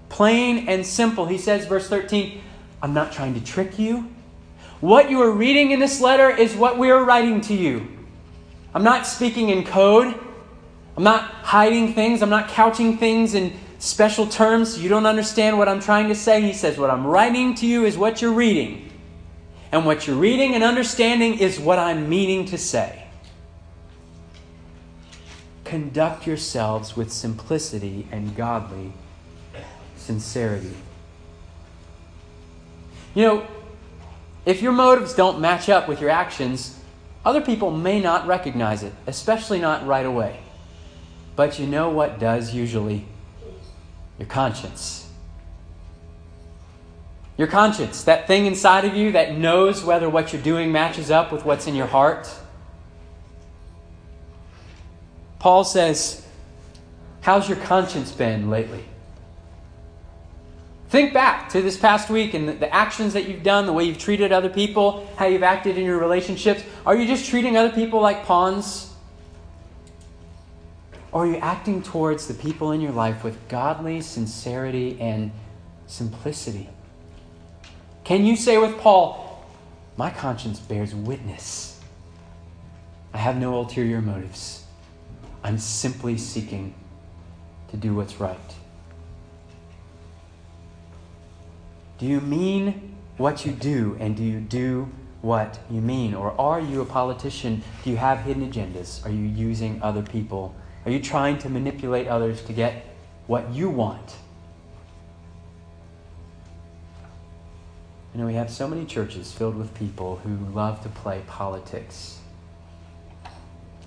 Plain 0.09 0.69
and 0.69 0.87
simple. 0.87 1.27
He 1.27 1.39
says, 1.39 1.67
verse 1.67 1.89
13, 1.89 2.41
I'm 2.83 2.95
not 2.95 3.13
trying 3.13 3.35
to 3.35 3.41
trick 3.41 3.79
you. 3.79 4.09
What 4.81 5.11
you 5.11 5.23
are 5.23 5.31
reading 5.31 5.71
in 5.71 5.81
this 5.81 6.01
letter 6.01 6.31
is 6.31 6.55
what 6.55 6.79
we 6.79 6.91
are 6.91 7.05
writing 7.05 7.41
to 7.43 7.55
you. 7.55 7.89
I'm 8.75 8.85
not 8.85 9.07
speaking 9.07 9.49
in 9.49 9.65
code. 9.65 10.15
I'm 10.97 11.03
not 11.03 11.23
hiding 11.23 11.95
things. 11.95 12.23
I'm 12.23 12.31
not 12.31 12.49
couching 12.49 12.99
things 12.99 13.35
in 13.35 13.55
special 13.79 14.27
terms. 14.27 14.81
You 14.81 14.89
don't 14.89 15.07
understand 15.07 15.59
what 15.59 15.69
I'm 15.69 15.81
trying 15.81 16.09
to 16.09 16.15
say. 16.15 16.43
He 16.43 16.53
says, 16.53 16.79
What 16.79 16.91
I'm 16.91 17.07
writing 17.07 17.55
to 17.57 17.67
you 17.67 17.85
is 17.85 17.97
what 17.97 18.21
you're 18.21 18.33
reading. 18.33 18.93
And 19.73 19.85
what 19.85 20.07
you're 20.07 20.17
reading 20.17 20.55
and 20.55 20.63
understanding 20.63 21.39
is 21.39 21.59
what 21.59 21.79
I'm 21.79 22.09
meaning 22.09 22.45
to 22.47 22.59
say. 22.59 23.05
Conduct 25.65 26.27
yourselves 26.27 26.97
with 26.97 27.13
simplicity 27.13 28.07
and 28.13 28.37
godly 28.37 28.93
sincerity. 30.07 30.75
You 33.15 33.23
know, 33.23 33.47
if 34.45 34.63
your 34.63 34.73
motives 34.73 35.15
don't 35.15 35.41
match 35.41 35.69
up 35.69 35.89
with 35.89 36.01
your 36.01 36.11
actions, 36.11 36.79
other 37.25 37.41
people 37.41 37.73
may 37.73 38.01
not 38.01 38.27
recognize 38.27 38.85
it, 38.85 38.93
especially 39.07 39.59
not 39.59 39.85
right 39.87 40.07
away. 40.07 40.39
But 41.35 41.59
you 41.59 41.67
know 41.67 41.91
what 41.91 42.21
does 42.21 42.55
usually? 42.55 43.05
Your 44.19 44.29
conscience. 44.29 45.11
Your 47.37 47.49
conscience, 47.49 48.05
that 48.05 48.27
thing 48.27 48.47
inside 48.47 48.85
of 48.85 48.95
you 48.95 49.13
that 49.13 49.37
knows 49.37 49.85
whether 49.85 50.09
what 50.09 50.33
you're 50.33 50.41
doing 50.41 50.71
matches 50.73 51.11
up 51.11 51.33
with 51.33 51.45
what's 51.45 51.67
in 51.67 51.75
your 51.75 51.87
heart. 51.87 52.33
Paul 55.39 55.65
says, 55.65 56.25
How's 57.21 57.49
your 57.49 57.59
conscience 57.59 58.13
been 58.13 58.51
lately? 58.51 58.85
Think 60.97 61.13
back 61.13 61.51
to 61.51 61.61
this 61.61 61.77
past 61.77 62.09
week 62.09 62.33
and 62.33 62.49
the, 62.59 62.75
actions 62.75 63.13
that 63.13 63.29
you've 63.29 63.43
done, 63.43 63.67
the 63.67 63.73
way 63.75 63.85
you've 63.85 63.99
treated 63.99 64.33
other 64.33 64.49
people, 64.49 65.07
how 65.19 65.27
you've 65.27 65.43
acted 65.43 65.77
in 65.77 65.85
your 65.85 65.99
relationships. 65.99 66.63
Are 66.87 66.97
you 66.97 67.07
just 67.07 67.29
treating 67.29 67.55
other 67.55 67.69
people 67.69 68.01
like 68.01 68.25
pawns? 68.25 68.95
Or 71.13 71.25
are 71.25 71.27
you 71.27 71.37
acting 71.37 71.83
towards 71.83 72.27
the 72.29 72.33
people 72.33 72.73
in 72.73 72.81
your 72.81 72.93
life 72.93 73.25
with 73.25 73.37
godly 73.51 74.01
sincerity 74.01 74.99
and 74.99 75.33
simplicity? 75.87 76.71
Can 78.05 78.25
you 78.25 78.35
say 78.35 78.57
with 78.57 78.79
Paul, 78.79 79.45
My 79.99 80.09
conscience 80.09 80.61
bears 80.61 80.95
witness? 80.95 81.79
I 83.13 83.19
have 83.19 83.37
no 83.37 83.55
ulterior 83.55 84.01
motives. 84.01 84.65
I'm 85.45 85.59
simply 85.59 86.17
seeking 86.17 86.73
to 87.69 87.77
do 87.77 87.95
what's 87.95 88.19
right. 88.19 88.55
Do 91.99 92.05
you 92.07 92.21
mean 92.21 92.97
what 93.17 93.47
you 93.47 93.53
do, 93.53 93.97
and 93.99 94.15
do 94.17 94.23
you 94.23 94.41
do 94.41 94.91
what 95.23 95.59
you 95.71 95.81
mean? 95.81 96.15
Or 96.15 96.39
are 96.39 96.61
you 96.61 96.83
a 96.83 96.85
politician? 96.85 97.63
Do 97.85 97.91
you 97.91 97.97
have 97.97 98.21
hidden 98.21 98.51
agendas? 98.51 99.05
Are 99.07 99.11
you 99.11 99.25
using 99.25 99.83
other 99.83 100.03
people? 100.03 100.55
Are 100.85 100.91
you 100.91 101.01
trying 101.01 101.39
to 101.39 101.49
manipulate 101.49 102.07
others 102.07 102.43
to 102.43 102.53
get 102.53 102.85
what 103.27 103.51
you 103.51 103.71
want? 103.71 104.17
You 108.15 108.21
know, 108.21 108.27
we 108.27 108.35
have 108.35 108.51
so 108.51 108.69
many 108.69 108.85
churches 108.85 109.33
filled 109.33 109.57
with 109.57 109.75
people 109.75 110.17
who 110.17 110.37
love 110.55 110.83
to 110.83 110.89
play 110.89 111.23
politics. 111.27 112.19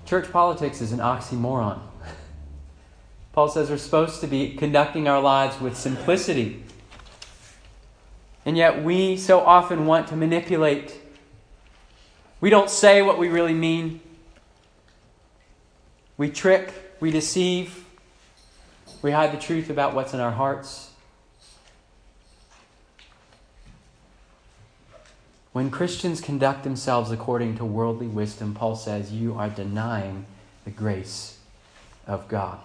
Church 0.05 0.31
politics 0.31 0.81
is 0.81 0.91
an 0.91 0.99
oxymoron. 0.99 1.79
Paul 3.33 3.49
says 3.49 3.69
we're 3.69 3.77
supposed 3.77 4.21
to 4.21 4.27
be 4.27 4.55
conducting 4.55 5.07
our 5.07 5.21
lives 5.21 5.61
with 5.61 5.77
simplicity 5.77 6.63
and 8.49 8.57
yet 8.57 8.83
we 8.83 9.15
so 9.15 9.41
often 9.41 9.85
want 9.85 10.07
to 10.07 10.15
manipulate. 10.15 10.99
We 12.41 12.49
don't 12.49 12.71
say 12.71 13.03
what 13.03 13.19
we 13.19 13.27
really 13.27 13.53
mean. 13.53 13.99
We 16.17 16.31
trick, 16.31 16.73
we 16.99 17.11
deceive, 17.11 17.85
we 19.03 19.11
hide 19.11 19.33
the 19.33 19.39
truth 19.39 19.69
about 19.69 19.93
what's 19.93 20.15
in 20.15 20.19
our 20.19 20.31
hearts. 20.31 20.89
When 25.53 25.69
Christians 25.69 26.19
conduct 26.19 26.63
themselves 26.63 27.11
according 27.11 27.57
to 27.57 27.65
worldly 27.65 28.07
wisdom, 28.07 28.55
Paul 28.55 28.75
says, 28.75 29.11
you 29.11 29.35
are 29.35 29.49
denying 29.49 30.25
the 30.65 30.71
grace 30.71 31.37
of 32.07 32.27
God. 32.27 32.57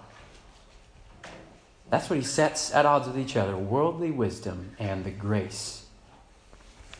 That's 1.89 2.09
what 2.09 2.17
he 2.17 2.25
sets 2.25 2.73
at 2.73 2.85
odds 2.85 3.07
with 3.07 3.17
each 3.17 3.37
other 3.37 3.55
worldly 3.55 4.11
wisdom 4.11 4.71
and 4.79 5.03
the 5.03 5.11
grace 5.11 5.85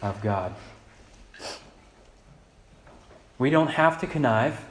of 0.02 0.22
God. 0.22 0.56
We 3.38 3.50
don't 3.50 3.68
have 3.68 4.00
to 4.02 4.08
connive. 4.08 4.64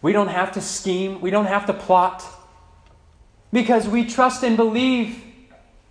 We 0.00 0.12
don't 0.12 0.28
have 0.28 0.52
to 0.52 0.60
scheme. 0.60 1.20
We 1.20 1.30
don't 1.30 1.46
have 1.46 1.66
to 1.66 1.72
plot. 1.72 2.24
Because 3.52 3.86
we 3.86 4.04
trust 4.04 4.42
and 4.42 4.56
believe 4.56 5.22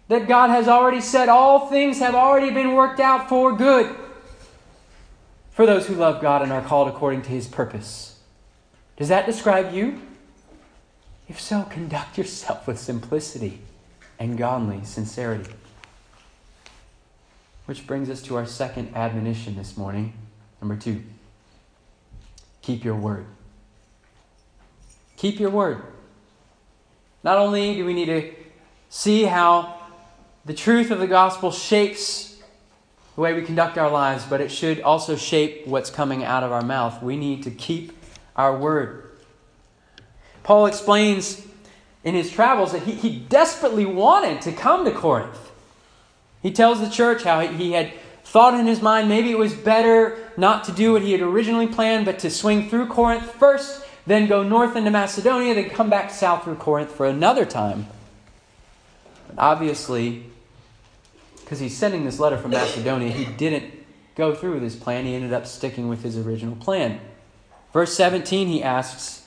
that 0.07 0.27
God 0.27 0.49
has 0.49 0.67
already 0.67 0.99
said 0.99 1.29
all 1.29 1.67
things 1.67 1.99
have 1.99 2.15
already 2.15 2.51
been 2.51 2.73
worked 2.73 2.99
out 2.99 3.29
for 3.29 3.55
good 3.55 3.95
for 5.51 5.65
those 5.65 5.87
who 5.87 5.95
love 5.95 6.21
God 6.21 6.41
and 6.41 6.51
are 6.51 6.61
called 6.61 6.89
according 6.89 7.21
to 7.21 7.29
his 7.29 7.47
purpose. 7.47 8.19
Does 8.97 9.07
that 9.07 9.25
describe 9.25 9.73
you? 9.73 10.01
If 11.31 11.39
so, 11.39 11.63
conduct 11.63 12.17
yourself 12.17 12.67
with 12.67 12.77
simplicity 12.77 13.61
and 14.19 14.37
godly 14.37 14.83
sincerity. 14.83 15.49
Which 17.67 17.87
brings 17.87 18.09
us 18.09 18.21
to 18.23 18.35
our 18.35 18.45
second 18.45 18.93
admonition 18.97 19.55
this 19.55 19.77
morning. 19.77 20.11
Number 20.59 20.75
two 20.75 21.03
keep 22.61 22.83
your 22.83 22.97
word. 22.97 23.27
Keep 25.15 25.39
your 25.39 25.51
word. 25.51 25.81
Not 27.23 27.37
only 27.37 27.75
do 27.75 27.85
we 27.85 27.93
need 27.93 28.07
to 28.07 28.33
see 28.89 29.23
how 29.23 29.79
the 30.43 30.53
truth 30.53 30.91
of 30.91 30.99
the 30.99 31.07
gospel 31.07 31.49
shapes 31.49 32.41
the 33.15 33.21
way 33.21 33.31
we 33.31 33.41
conduct 33.41 33.77
our 33.77 33.89
lives, 33.89 34.25
but 34.25 34.41
it 34.41 34.51
should 34.51 34.81
also 34.81 35.15
shape 35.15 35.65
what's 35.65 35.89
coming 35.89 36.25
out 36.25 36.43
of 36.43 36.51
our 36.51 36.61
mouth. 36.61 37.01
We 37.01 37.15
need 37.15 37.43
to 37.43 37.51
keep 37.51 37.97
our 38.35 38.57
word. 38.57 39.10
Paul 40.43 40.65
explains 40.65 41.45
in 42.03 42.15
his 42.15 42.31
travels 42.31 42.71
that 42.71 42.83
he, 42.83 42.93
he 42.93 43.19
desperately 43.19 43.85
wanted 43.85 44.41
to 44.41 44.51
come 44.51 44.85
to 44.85 44.91
Corinth. 44.91 45.51
He 46.41 46.51
tells 46.51 46.79
the 46.79 46.89
church 46.89 47.23
how 47.23 47.41
he 47.41 47.73
had 47.73 47.93
thought 48.23 48.53
in 48.53 48.65
his 48.65 48.81
mind 48.81 49.09
maybe 49.09 49.31
it 49.31 49.37
was 49.37 49.53
better 49.53 50.31
not 50.37 50.63
to 50.63 50.71
do 50.71 50.93
what 50.93 51.01
he 51.01 51.11
had 51.11 51.21
originally 51.21 51.67
planned, 51.67 52.05
but 52.05 52.19
to 52.19 52.29
swing 52.29 52.69
through 52.69 52.87
Corinth 52.87 53.29
first, 53.31 53.85
then 54.07 54.27
go 54.27 54.41
north 54.41 54.75
into 54.75 54.89
Macedonia, 54.89 55.53
then 55.53 55.69
come 55.69 55.89
back 55.89 56.09
south 56.09 56.43
through 56.43 56.55
Corinth 56.55 56.91
for 56.91 57.05
another 57.05 57.45
time. 57.45 57.87
But 59.27 59.37
obviously, 59.37 60.23
because 61.41 61.59
he's 61.59 61.77
sending 61.77 62.05
this 62.05 62.19
letter 62.19 62.37
from 62.37 62.51
Macedonia, 62.51 63.11
he 63.11 63.25
didn't 63.25 63.71
go 64.15 64.33
through 64.33 64.55
with 64.55 64.63
his 64.63 64.75
plan. 64.75 65.05
He 65.05 65.13
ended 65.13 65.33
up 65.33 65.45
sticking 65.45 65.87
with 65.89 66.01
his 66.01 66.17
original 66.17 66.55
plan. 66.55 66.99
Verse 67.73 67.93
17, 67.93 68.47
he 68.47 68.63
asks, 68.63 69.20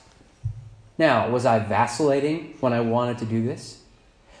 Now, 0.97 1.29
was 1.29 1.45
I 1.45 1.59
vacillating 1.59 2.55
when 2.59 2.73
I 2.73 2.79
wanted 2.79 3.17
to 3.19 3.25
do 3.25 3.43
this? 3.43 3.81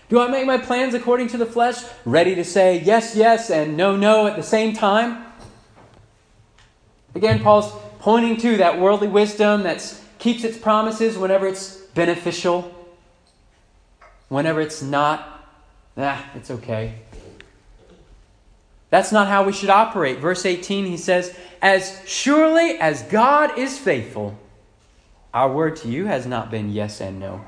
Do 0.07 0.19
I 0.19 0.27
make 0.27 0.45
my 0.45 0.57
plans 0.57 0.93
according 0.93 1.29
to 1.29 1.37
the 1.37 1.45
flesh, 1.45 1.83
ready 2.05 2.35
to 2.35 2.43
say 2.43 2.79
yes, 2.79 3.15
yes, 3.15 3.49
and 3.49 3.75
no, 3.75 3.95
no 3.95 4.27
at 4.27 4.35
the 4.35 4.43
same 4.43 4.73
time? 4.73 5.25
Again, 7.15 7.39
Paul's 7.39 7.71
pointing 7.99 8.37
to 8.37 8.57
that 8.57 8.79
worldly 8.79 9.07
wisdom 9.07 9.63
that 9.63 9.99
keeps 10.19 10.43
its 10.43 10.57
promises 10.57 11.17
whenever 11.17 11.47
it's 11.47 11.77
beneficial, 11.95 12.71
whenever 14.29 14.61
it's 14.61 14.81
not, 14.81 15.47
ah, 15.97 16.29
it's 16.35 16.51
okay. 16.51 16.95
That's 18.91 19.11
not 19.11 19.27
how 19.27 19.43
we 19.43 19.53
should 19.53 19.69
operate. 19.69 20.19
Verse 20.19 20.45
18, 20.45 20.85
he 20.85 20.97
says, 20.97 21.35
As 21.61 21.99
surely 22.05 22.77
as 22.77 23.01
God 23.03 23.57
is 23.57 23.79
faithful, 23.79 24.37
our 25.35 25.51
word 25.51 25.75
to 25.75 25.89
you 25.89 26.05
has 26.05 26.25
not 26.25 26.49
been 26.49 26.71
yes 26.71 27.01
and 27.01 27.19
no. 27.19 27.43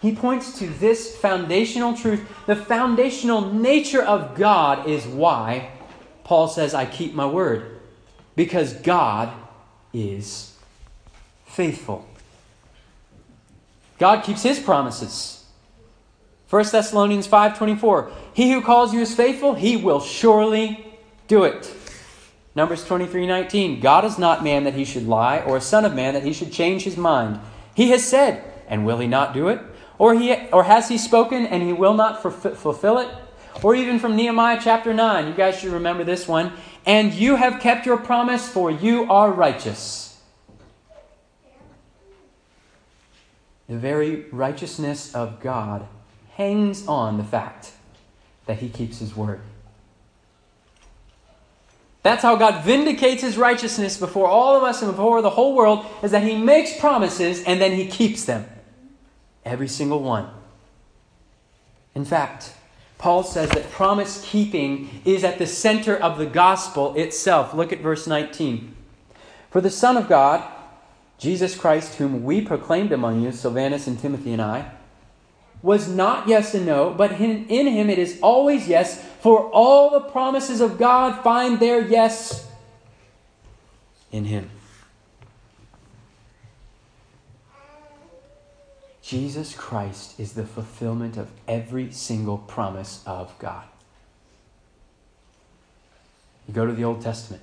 He 0.00 0.14
points 0.14 0.58
to 0.58 0.66
this 0.66 1.14
foundational 1.14 1.94
truth. 1.94 2.26
The 2.46 2.56
foundational 2.56 3.52
nature 3.52 4.02
of 4.02 4.34
God 4.34 4.88
is 4.88 5.06
why 5.06 5.70
Paul 6.24 6.48
says, 6.48 6.72
I 6.72 6.86
keep 6.86 7.12
my 7.12 7.26
word. 7.26 7.80
Because 8.34 8.72
God 8.72 9.30
is 9.92 10.56
faithful. 11.44 12.08
God 13.98 14.24
keeps 14.24 14.42
his 14.42 14.58
promises. 14.58 15.44
1 16.48 16.64
Thessalonians 16.72 17.28
5:24 17.28 18.10
He 18.32 18.52
who 18.52 18.62
calls 18.62 18.94
you 18.94 19.00
is 19.00 19.14
faithful, 19.14 19.54
he 19.54 19.76
will 19.76 20.00
surely 20.00 20.86
do 21.26 21.44
it. 21.44 21.70
Numbers 22.58 22.84
23:19 22.84 23.80
God 23.80 24.04
is 24.04 24.18
not 24.18 24.42
man 24.42 24.64
that 24.64 24.74
he 24.74 24.84
should 24.84 25.06
lie 25.06 25.38
or 25.38 25.56
a 25.56 25.60
son 25.60 25.84
of 25.84 25.94
man 25.94 26.14
that 26.14 26.24
he 26.24 26.32
should 26.32 26.52
change 26.52 26.82
his 26.82 26.96
mind. 26.96 27.38
He 27.72 27.90
has 27.90 28.02
said, 28.04 28.42
and 28.66 28.84
will 28.84 28.98
he 28.98 29.06
not 29.06 29.32
do 29.32 29.46
it? 29.46 29.60
Or, 29.96 30.14
he, 30.14 30.34
or 30.52 30.64
has 30.64 30.88
he 30.88 30.98
spoken 30.98 31.46
and 31.46 31.62
he 31.62 31.72
will 31.72 31.94
not 31.94 32.20
fulfill 32.20 32.98
it? 32.98 33.08
Or 33.62 33.76
even 33.76 34.00
from 34.00 34.16
Nehemiah 34.16 34.58
chapter 34.60 34.92
9, 34.92 35.28
you 35.28 35.34
guys 35.34 35.56
should 35.60 35.72
remember 35.72 36.02
this 36.02 36.26
one. 36.26 36.52
And 36.84 37.14
you 37.14 37.36
have 37.36 37.60
kept 37.60 37.86
your 37.86 37.96
promise, 37.96 38.48
for 38.48 38.72
you 38.72 39.04
are 39.08 39.30
righteous. 39.30 40.20
The 43.68 43.76
very 43.76 44.26
righteousness 44.32 45.14
of 45.14 45.38
God 45.38 45.86
hangs 46.34 46.88
on 46.88 47.18
the 47.18 47.24
fact 47.24 47.70
that 48.46 48.58
he 48.58 48.68
keeps 48.68 48.98
his 48.98 49.14
word. 49.14 49.42
That's 52.02 52.22
how 52.22 52.36
God 52.36 52.64
vindicates 52.64 53.22
his 53.22 53.36
righteousness 53.36 53.98
before 53.98 54.28
all 54.28 54.56
of 54.56 54.62
us 54.62 54.82
and 54.82 54.90
before 54.90 55.20
the 55.20 55.30
whole 55.30 55.54
world, 55.54 55.84
is 56.02 56.12
that 56.12 56.22
he 56.22 56.36
makes 56.36 56.78
promises 56.78 57.42
and 57.42 57.60
then 57.60 57.72
he 57.72 57.86
keeps 57.86 58.24
them. 58.24 58.46
Every 59.44 59.68
single 59.68 60.00
one. 60.02 60.28
In 61.94 62.04
fact, 62.04 62.54
Paul 62.98 63.22
says 63.22 63.50
that 63.50 63.70
promise 63.70 64.24
keeping 64.24 65.02
is 65.04 65.24
at 65.24 65.38
the 65.38 65.46
center 65.46 65.96
of 65.96 66.18
the 66.18 66.26
gospel 66.26 66.94
itself. 66.94 67.54
Look 67.54 67.72
at 67.72 67.80
verse 67.80 68.06
19. 68.06 68.74
For 69.50 69.60
the 69.60 69.70
Son 69.70 69.96
of 69.96 70.08
God, 70.08 70.44
Jesus 71.18 71.56
Christ, 71.56 71.96
whom 71.96 72.22
we 72.22 72.40
proclaimed 72.40 72.92
among 72.92 73.22
you, 73.22 73.32
Silvanus 73.32 73.86
and 73.86 73.98
Timothy 73.98 74.32
and 74.32 74.42
I, 74.42 74.70
was 75.62 75.88
not 75.88 76.28
yes 76.28 76.54
and 76.54 76.66
no, 76.66 76.90
but 76.90 77.12
in, 77.12 77.46
in 77.48 77.66
him 77.66 77.90
it 77.90 77.98
is 77.98 78.18
always 78.22 78.68
yes, 78.68 79.04
for 79.20 79.50
all 79.50 79.90
the 79.90 80.00
promises 80.00 80.60
of 80.60 80.78
God 80.78 81.22
find 81.22 81.58
their 81.58 81.80
yes 81.80 82.46
in 84.12 84.24
him. 84.24 84.50
Jesus 89.02 89.54
Christ 89.54 90.20
is 90.20 90.34
the 90.34 90.44
fulfillment 90.44 91.16
of 91.16 91.30
every 91.48 91.90
single 91.90 92.36
promise 92.36 93.02
of 93.06 93.36
God. 93.38 93.64
You 96.46 96.54
go 96.54 96.66
to 96.66 96.72
the 96.72 96.84
Old 96.84 97.00
Testament 97.00 97.42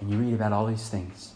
and 0.00 0.10
you 0.10 0.18
read 0.18 0.34
about 0.34 0.52
all 0.52 0.66
these 0.66 0.88
things 0.88 1.32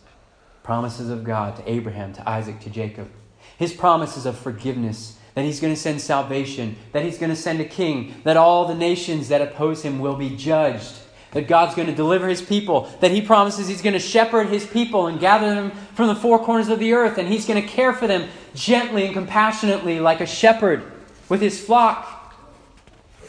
promises 0.63 1.11
of 1.11 1.25
God 1.25 1.57
to 1.57 1.71
Abraham, 1.71 2.13
to 2.13 2.29
Isaac, 2.29 2.61
to 2.61 2.71
Jacob, 2.71 3.11
his 3.59 3.73
promises 3.73 4.27
of 4.27 4.39
forgiveness, 4.39 5.19
that 5.35 5.45
he's 5.45 5.61
going 5.61 5.73
to 5.73 5.81
send 5.81 6.01
salvation, 6.01 6.77
that 6.93 7.05
he's 7.05 7.19
going 7.19 7.31
to 7.31 7.37
send 7.37 7.61
a 7.61 7.65
king, 7.65 8.15
that 8.25 8.37
all 8.37 8.67
the 8.67 8.75
nations 8.75 9.29
that 9.29 9.41
oppose 9.41 9.83
him 9.83 9.99
will 9.99 10.17
be 10.17 10.37
judged 10.37 11.03
that 11.33 11.49
God's 11.49 11.75
going 11.75 11.89
to 11.89 11.95
deliver 11.95 12.29
his 12.29 12.43
people, 12.43 12.91
that 13.01 13.11
he 13.11 13.21
promises 13.21 13.67
he's 13.67 13.83
going 13.83 13.95
to 13.95 13.99
shepherd 13.99 14.49
his 14.49 14.67
people 14.67 15.07
and 15.07 15.19
gather 15.19 15.55
them 15.55 15.71
from 15.95 16.09
the 16.09 16.15
four 16.15 16.39
corners 16.39 16.69
of 16.69 16.79
the 16.79 16.93
earth, 16.93 17.19
and 17.19 17.29
he's 17.29 17.47
going 17.47 17.61
to 17.61 17.67
care 17.67 17.93
for 17.93 18.07
them 18.07 18.29
gently 18.55 19.07
and 19.07 19.15
compassionately 19.15 19.99
like 19.99 20.21
a 20.21 20.27
shepherd 20.27 20.85
with 21.29 21.41
his 21.41 21.59
flock. 21.59 22.19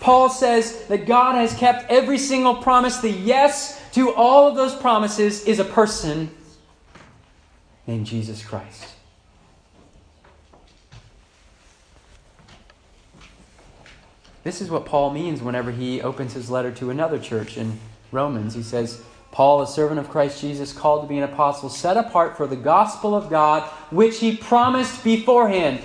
Paul 0.01 0.29
says 0.29 0.85
that 0.87 1.05
God 1.05 1.35
has 1.35 1.53
kept 1.53 1.89
every 1.89 2.17
single 2.17 2.55
promise. 2.55 2.97
The 2.97 3.09
yes 3.09 3.81
to 3.93 4.13
all 4.13 4.49
of 4.49 4.55
those 4.55 4.75
promises 4.75 5.45
is 5.45 5.59
a 5.59 5.65
person 5.65 6.29
named 7.87 8.05
Jesus 8.05 8.45
Christ. 8.45 8.92
This 14.43 14.61
is 14.61 14.69
what 14.69 14.85
Paul 14.85 15.11
means 15.11 15.41
whenever 15.41 15.71
he 15.71 16.01
opens 16.01 16.33
his 16.33 16.49
letter 16.49 16.71
to 16.71 16.89
another 16.89 17.17
church 17.17 17.57
in 17.57 17.79
Romans, 18.11 18.53
he 18.53 18.63
says, 18.63 19.01
Paul, 19.31 19.61
a 19.61 19.67
servant 19.67 19.99
of 19.99 20.09
Christ 20.09 20.41
Jesus, 20.41 20.73
called 20.73 21.01
to 21.01 21.07
be 21.07 21.17
an 21.17 21.23
apostle, 21.23 21.69
set 21.69 21.97
apart 21.97 22.37
for 22.37 22.45
the 22.45 22.55
gospel 22.55 23.15
of 23.15 23.29
God, 23.29 23.63
which 23.89 24.19
he 24.19 24.37
promised 24.37 25.03
beforehand 25.03 25.79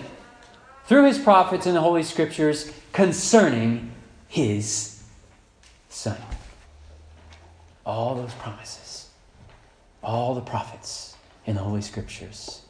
through 0.85 1.07
his 1.07 1.19
prophets 1.19 1.67
in 1.67 1.75
the 1.75 1.81
Holy 1.81 2.03
Scriptures 2.03 2.71
concerning 2.93 3.93
his 4.27 5.03
Son. 5.89 6.19
All 7.87 8.17
those 8.17 8.35
promises, 8.35 9.09
all 10.03 10.35
the 10.35 10.43
prophets 10.43 11.17
in 11.47 11.55
the 11.55 11.63
Holy 11.63 11.81
Scriptures 11.81 12.63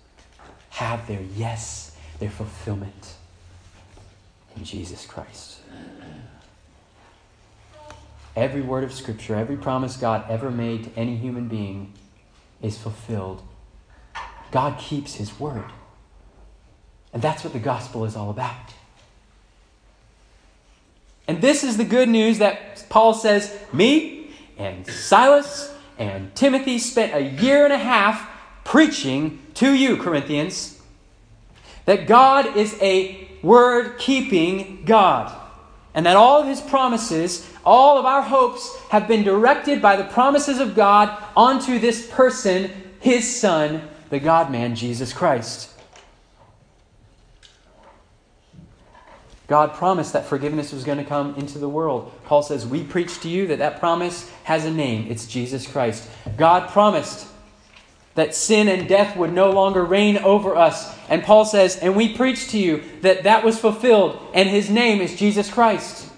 have 0.70 1.06
their 1.08 1.22
yes, 1.34 1.96
their 2.20 2.30
fulfillment 2.30 3.14
in 4.58 4.64
Jesus 4.64 5.06
Christ. 5.06 5.60
Every 8.34 8.60
word 8.60 8.84
of 8.84 8.92
Scripture, 8.92 9.34
every 9.34 9.56
promise 9.56 9.96
God 9.96 10.24
ever 10.28 10.50
made 10.50 10.84
to 10.84 10.90
any 10.96 11.16
human 11.16 11.48
being 11.48 11.92
is 12.62 12.78
fulfilled. 12.78 13.42
God 14.50 14.78
keeps 14.78 15.14
His 15.14 15.38
word. 15.38 15.64
And 17.12 17.22
that's 17.22 17.42
what 17.42 17.52
the 17.52 17.58
gospel 17.58 18.04
is 18.04 18.16
all 18.16 18.30
about. 18.30 18.74
And 21.26 21.40
this 21.40 21.62
is 21.64 21.76
the 21.76 21.84
good 21.84 22.08
news 22.08 22.38
that 22.38 22.86
Paul 22.88 23.12
says 23.12 23.56
me 23.72 24.30
and 24.56 24.86
Silas 24.86 25.74
and 25.98 26.34
Timothy 26.34 26.78
spent 26.78 27.14
a 27.14 27.42
year 27.42 27.64
and 27.64 27.72
a 27.72 27.78
half 27.78 28.28
preaching 28.64 29.40
to 29.54 29.72
you, 29.72 29.96
Corinthians, 29.96 30.80
that 31.84 32.06
God 32.06 32.56
is 32.56 32.80
a 32.80 33.27
word 33.42 33.98
keeping 33.98 34.84
God. 34.84 35.34
And 35.94 36.06
that 36.06 36.16
all 36.16 36.40
of 36.40 36.46
his 36.46 36.60
promises, 36.60 37.48
all 37.64 37.98
of 37.98 38.04
our 38.04 38.22
hopes, 38.22 38.76
have 38.90 39.08
been 39.08 39.24
directed 39.24 39.82
by 39.82 39.96
the 39.96 40.04
promises 40.04 40.58
of 40.58 40.74
God 40.76 41.16
onto 41.36 41.78
this 41.78 42.06
person, 42.10 42.70
his 43.00 43.40
son, 43.40 43.88
the 44.10 44.20
God 44.20 44.50
man, 44.50 44.74
Jesus 44.74 45.12
Christ. 45.12 45.74
God 49.48 49.72
promised 49.72 50.12
that 50.12 50.26
forgiveness 50.26 50.74
was 50.74 50.84
going 50.84 50.98
to 50.98 51.04
come 51.04 51.34
into 51.36 51.58
the 51.58 51.68
world. 51.68 52.12
Paul 52.26 52.42
says, 52.42 52.66
We 52.66 52.84
preach 52.84 53.20
to 53.20 53.28
you 53.28 53.46
that 53.46 53.58
that 53.58 53.80
promise 53.80 54.30
has 54.44 54.66
a 54.66 54.70
name. 54.70 55.10
It's 55.10 55.26
Jesus 55.26 55.66
Christ. 55.66 56.08
God 56.36 56.68
promised 56.68 57.26
that 58.18 58.34
sin 58.34 58.68
and 58.68 58.88
death 58.88 59.16
would 59.16 59.32
no 59.32 59.50
longer 59.52 59.84
reign 59.84 60.18
over 60.18 60.56
us. 60.56 60.92
And 61.08 61.22
Paul 61.22 61.44
says, 61.44 61.76
And 61.76 61.94
we 61.94 62.14
preach 62.14 62.48
to 62.48 62.58
you 62.58 62.82
that 63.02 63.22
that 63.22 63.44
was 63.44 63.58
fulfilled, 63.58 64.20
and 64.34 64.48
his 64.48 64.68
name 64.68 65.00
is 65.00 65.14
Jesus 65.14 65.48
Christ. 65.48 66.10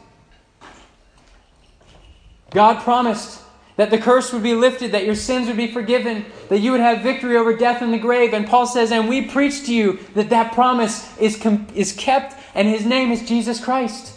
God 2.51 2.83
promised 2.83 3.43
that 3.77 3.91
the 3.91 3.99
curse 3.99 4.33
would 4.33 4.43
be 4.43 4.55
lifted, 4.55 4.93
that 4.93 5.05
your 5.05 5.15
sins 5.15 5.47
would 5.47 5.59
be 5.59 5.71
forgiven, 5.71 6.25
that 6.49 6.61
you 6.61 6.73
would 6.73 6.81
have 6.81 7.03
victory 7.03 7.37
over 7.37 7.55
death 7.55 7.83
and 7.83 7.93
the 7.93 7.99
grave. 7.99 8.33
And 8.33 8.47
Paul 8.47 8.67
says, 8.67 8.91
And 8.91 9.09
we 9.09 9.27
preach 9.27 9.67
to 9.67 9.75
you 9.75 9.99
that 10.15 10.31
that 10.31 10.53
promise 10.53 11.17
is, 11.19 11.37
com- 11.37 11.67
is 11.75 11.93
kept 11.93 12.35
and 12.55 12.67
his 12.67 12.85
name 12.85 13.13
is 13.13 13.29
Jesus 13.29 13.63
Christ. 13.63 14.17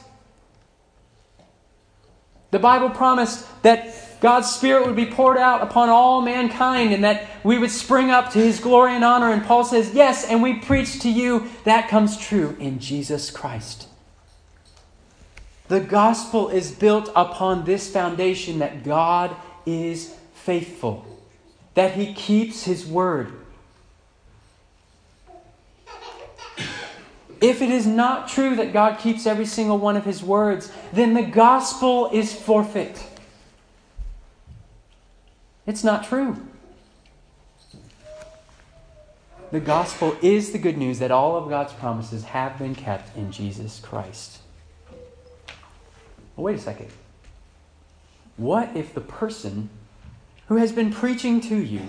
The 2.51 2.59
Bible 2.59 2.89
promised 2.89 3.45
that 3.63 3.93
God's 4.23 4.49
Spirit 4.49 4.87
would 4.87 4.95
be 4.95 5.05
poured 5.05 5.37
out 5.37 5.61
upon 5.61 5.89
all 5.89 6.21
mankind 6.21 6.93
and 6.93 7.03
that 7.03 7.27
we 7.43 7.59
would 7.59 7.69
spring 7.69 8.09
up 8.09 8.31
to 8.31 8.39
his 8.39 8.61
glory 8.61 8.95
and 8.95 9.03
honor. 9.03 9.29
And 9.29 9.43
Paul 9.43 9.65
says, 9.65 9.93
Yes, 9.93 10.23
and 10.23 10.41
we 10.41 10.59
preach 10.59 11.01
to 11.01 11.09
you 11.09 11.49
that 11.65 11.89
comes 11.89 12.17
true 12.17 12.55
in 12.57 12.79
Jesus 12.79 13.29
Christ. 13.29 13.89
The 15.67 15.81
gospel 15.81 16.47
is 16.47 16.71
built 16.71 17.11
upon 17.17 17.65
this 17.65 17.91
foundation 17.91 18.59
that 18.59 18.85
God 18.85 19.35
is 19.65 20.15
faithful, 20.35 21.05
that 21.73 21.95
he 21.95 22.13
keeps 22.13 22.63
his 22.63 22.85
word. 22.85 23.33
If 27.41 27.61
it 27.61 27.69
is 27.69 27.85
not 27.85 28.29
true 28.29 28.55
that 28.55 28.71
God 28.71 28.99
keeps 28.99 29.27
every 29.27 29.45
single 29.45 29.77
one 29.77 29.97
of 29.97 30.05
his 30.05 30.23
words, 30.23 30.71
then 30.93 31.13
the 31.13 31.23
gospel 31.23 32.09
is 32.13 32.33
forfeit. 32.33 33.09
It's 35.65 35.83
not 35.83 36.03
true. 36.03 36.37
The 39.51 39.59
gospel 39.59 40.17
is 40.21 40.51
the 40.51 40.57
good 40.57 40.77
news 40.77 40.99
that 40.99 41.11
all 41.11 41.35
of 41.35 41.47
God's 41.47 41.73
promises 41.73 42.23
have 42.25 42.57
been 42.57 42.73
kept 42.73 43.15
in 43.15 43.31
Jesus 43.31 43.79
Christ. 43.79 44.39
Well, 46.35 46.45
wait 46.45 46.55
a 46.55 46.59
second. 46.59 46.89
What 48.35 48.75
if 48.75 48.93
the 48.93 49.01
person 49.01 49.69
who 50.47 50.55
has 50.55 50.71
been 50.71 50.91
preaching 50.91 51.39
to 51.41 51.55
you 51.55 51.87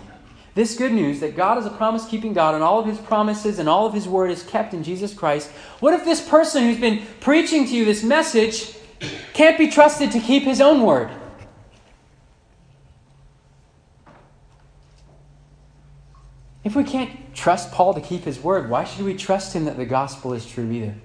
this 0.55 0.77
good 0.77 0.93
news 0.93 1.21
that 1.21 1.37
God 1.37 1.59
is 1.59 1.67
a 1.67 1.71
promise 1.71 2.07
keeping 2.07 2.33
God 2.33 2.55
and 2.55 2.63
all 2.63 2.79
of 2.79 2.87
his 2.87 2.99
promises 2.99 3.59
and 3.59 3.69
all 3.69 3.87
of 3.87 3.95
his 3.95 4.07
word 4.07 4.31
is 4.31 4.43
kept 4.43 4.73
in 4.73 4.85
Jesus 4.85 5.13
Christ. 5.13 5.51
What 5.81 5.95
if 5.95 6.05
this 6.05 6.27
person 6.27 6.63
who's 6.63 6.79
been 6.79 7.03
preaching 7.21 7.67
to 7.67 7.75
you 7.75 7.85
this 7.85 8.05
message 8.05 8.77
can't 9.33 9.59
be 9.59 9.69
trusted 9.69 10.13
to 10.13 10.21
keep 10.21 10.45
his 10.45 10.61
own 10.61 10.83
word? 10.83 11.11
If 16.75 16.79
we 16.79 16.91
can't 16.91 17.33
trust 17.37 17.71
Paul 17.71 17.95
to 17.95 18.01
keep 18.01 18.25
his 18.25 18.41
word, 18.41 18.69
why 18.69 18.83
should 18.83 19.05
we 19.05 19.15
trust 19.15 19.55
him 19.55 19.67
that 19.67 19.77
the 19.77 19.85
gospel 19.85 20.33
is 20.33 20.45
true 20.45 20.69
either? 20.73 20.97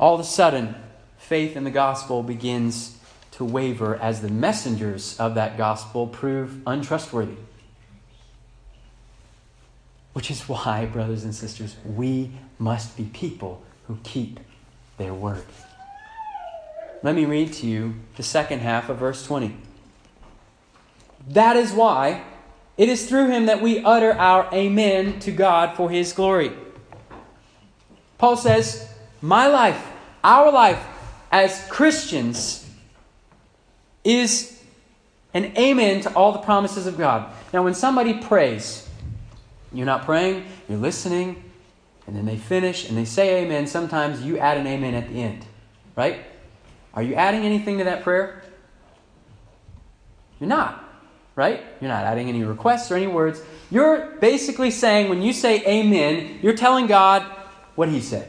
All 0.00 0.14
of 0.14 0.20
a 0.20 0.24
sudden, 0.24 0.74
faith 1.18 1.58
in 1.58 1.64
the 1.64 1.70
gospel 1.70 2.22
begins 2.22 2.96
to 3.32 3.44
waver 3.44 3.96
as 3.96 4.22
the 4.22 4.30
messengers 4.30 5.20
of 5.20 5.34
that 5.34 5.58
gospel 5.58 6.06
prove 6.06 6.62
untrustworthy. 6.66 7.36
Which 10.14 10.30
is 10.30 10.48
why, 10.48 10.86
brothers 10.86 11.24
and 11.24 11.34
sisters, 11.34 11.76
we 11.84 12.30
must 12.58 12.96
be 12.96 13.10
people 13.12 13.62
who 13.88 13.98
keep 14.04 14.40
their 14.96 15.12
word. 15.12 15.44
Let 17.02 17.14
me 17.14 17.26
read 17.26 17.52
to 17.52 17.66
you 17.66 17.96
the 18.16 18.22
second 18.22 18.60
half 18.60 18.88
of 18.88 18.96
verse 18.96 19.26
20. 19.26 19.54
That 21.28 21.54
is 21.54 21.72
why 21.72 22.24
it 22.78 22.88
is 22.88 23.08
through 23.08 23.28
him 23.28 23.46
that 23.46 23.60
we 23.60 23.84
utter 23.84 24.12
our 24.12 24.48
amen 24.54 25.18
to 25.20 25.32
God 25.32 25.76
for 25.76 25.90
his 25.90 26.12
glory. 26.12 26.52
Paul 28.16 28.36
says, 28.36 28.88
My 29.20 29.48
life, 29.48 29.84
our 30.22 30.50
life 30.50 30.82
as 31.30 31.66
Christians 31.68 32.64
is 34.04 34.62
an 35.34 35.56
amen 35.58 36.00
to 36.02 36.12
all 36.14 36.32
the 36.32 36.38
promises 36.38 36.86
of 36.86 36.96
God. 36.96 37.30
Now, 37.52 37.64
when 37.64 37.74
somebody 37.74 38.14
prays, 38.14 38.88
you're 39.72 39.84
not 39.84 40.04
praying, 40.04 40.46
you're 40.68 40.78
listening, 40.78 41.42
and 42.06 42.16
then 42.16 42.24
they 42.24 42.36
finish 42.36 42.88
and 42.88 42.96
they 42.96 43.04
say 43.04 43.42
amen. 43.42 43.66
Sometimes 43.66 44.22
you 44.22 44.38
add 44.38 44.56
an 44.56 44.66
amen 44.66 44.94
at 44.94 45.08
the 45.08 45.20
end, 45.20 45.44
right? 45.94 46.24
Are 46.94 47.02
you 47.02 47.14
adding 47.14 47.42
anything 47.42 47.78
to 47.78 47.84
that 47.84 48.02
prayer? 48.02 48.42
You're 50.40 50.48
not, 50.48 50.87
right? 51.38 51.62
You're 51.80 51.88
not 51.88 52.02
adding 52.02 52.28
any 52.28 52.42
requests 52.42 52.90
or 52.90 52.96
any 52.96 53.06
words. 53.06 53.40
You're 53.70 54.16
basically 54.16 54.72
saying, 54.72 55.08
when 55.08 55.22
you 55.22 55.32
say 55.32 55.64
amen, 55.64 56.40
you're 56.42 56.56
telling 56.56 56.88
God 56.88 57.22
what 57.76 57.88
He 57.88 58.00
said, 58.00 58.28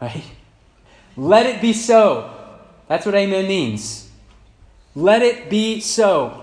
right? 0.00 0.24
Let 1.18 1.44
it 1.44 1.60
be 1.60 1.74
so. 1.74 2.34
That's 2.88 3.04
what 3.04 3.14
amen 3.14 3.46
means. 3.46 4.10
Let 4.94 5.20
it 5.20 5.50
be 5.50 5.80
so. 5.80 6.42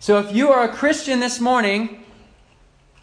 So 0.00 0.18
if 0.18 0.36
you 0.36 0.50
are 0.50 0.64
a 0.64 0.68
Christian 0.68 1.18
this 1.18 1.40
morning, 1.40 2.04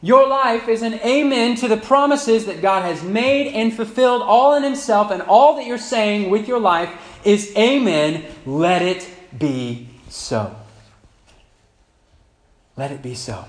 your 0.04 0.28
life 0.28 0.68
is 0.68 0.84
an 0.84 1.00
amen 1.00 1.56
to 1.56 1.68
the 1.68 1.78
promises 1.78 2.46
that 2.46 2.62
God 2.62 2.84
has 2.84 3.02
made 3.02 3.48
and 3.56 3.74
fulfilled 3.74 4.22
all 4.22 4.54
in 4.54 4.62
Himself, 4.62 5.10
and 5.10 5.24
all 5.24 5.56
that 5.56 5.66
you're 5.66 5.80
saying 5.80 6.30
with 6.30 6.48
your 6.48 6.60
life 6.60 6.92
is 7.26 7.52
amen. 7.58 8.24
Let 8.46 8.84
it 8.84 9.10
be 9.40 9.88
so. 10.10 10.56
Let 12.76 12.92
it 12.92 13.02
be 13.02 13.16
so. 13.16 13.46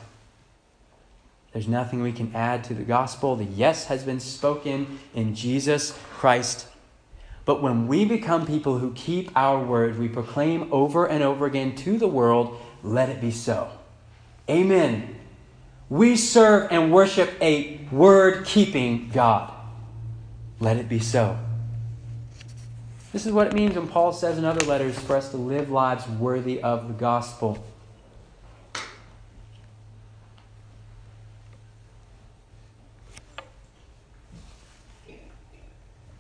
There's 1.52 1.68
nothing 1.68 2.02
we 2.02 2.12
can 2.12 2.34
add 2.34 2.64
to 2.64 2.74
the 2.74 2.82
gospel. 2.82 3.37
The 3.37 3.44
yes 3.44 3.87
has 3.87 4.02
been 4.02 4.20
spoken 4.20 4.98
in 5.14 5.34
Jesus 5.34 5.96
Christ 6.14 6.66
but 7.44 7.62
when 7.62 7.87
we 7.88 8.04
become 8.04 8.46
people 8.46 8.78
who 8.78 8.92
keep 8.92 9.30
our 9.37 9.62
word, 9.62 9.98
we 9.98 10.08
proclaim 10.08 10.72
over 10.72 11.06
and 11.06 11.22
over 11.22 11.46
again 11.46 11.76
to 11.76 11.98
the 11.98 12.08
world, 12.08 12.58
let 12.82 13.10
it 13.10 13.20
be 13.20 13.30
so. 13.30 13.70
Amen. 14.48 15.16
We 15.90 16.16
serve 16.16 16.72
and 16.72 16.92
worship 16.92 17.34
a 17.40 17.80
word 17.92 18.46
keeping 18.46 19.10
God. 19.10 19.52
Let 20.58 20.78
it 20.78 20.88
be 20.88 20.98
so. 20.98 21.38
This 23.12 23.26
is 23.26 23.32
what 23.32 23.46
it 23.46 23.52
means 23.52 23.76
when 23.76 23.88
Paul 23.88 24.12
says 24.12 24.38
in 24.38 24.44
other 24.44 24.64
letters 24.64 24.98
for 24.98 25.14
us 25.14 25.30
to 25.30 25.37
live 25.37 25.70
lives 25.70 26.08
worthy 26.08 26.62
of 26.62 26.88
the 26.88 26.94
gospel. 26.94 27.64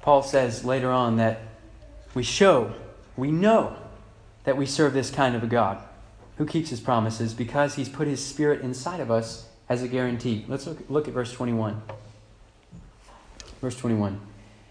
Paul 0.04 0.22
says 0.22 0.66
later 0.66 0.92
on 0.92 1.16
that 1.16 1.40
we 2.12 2.22
show, 2.22 2.74
we 3.16 3.30
know 3.30 3.74
that 4.44 4.54
we 4.54 4.66
serve 4.66 4.92
this 4.92 5.10
kind 5.10 5.34
of 5.34 5.42
a 5.42 5.46
God 5.46 5.78
who 6.36 6.44
keeps 6.44 6.68
his 6.68 6.78
promises 6.78 7.32
because 7.32 7.76
he's 7.76 7.88
put 7.88 8.06
his 8.06 8.22
spirit 8.22 8.60
inside 8.60 9.00
of 9.00 9.10
us 9.10 9.48
as 9.66 9.82
a 9.82 9.88
guarantee. 9.88 10.44
Let's 10.46 10.66
look, 10.66 10.78
look 10.90 11.08
at 11.08 11.14
verse 11.14 11.32
21. 11.32 11.80
Verse 13.62 13.78
21. 13.78 14.20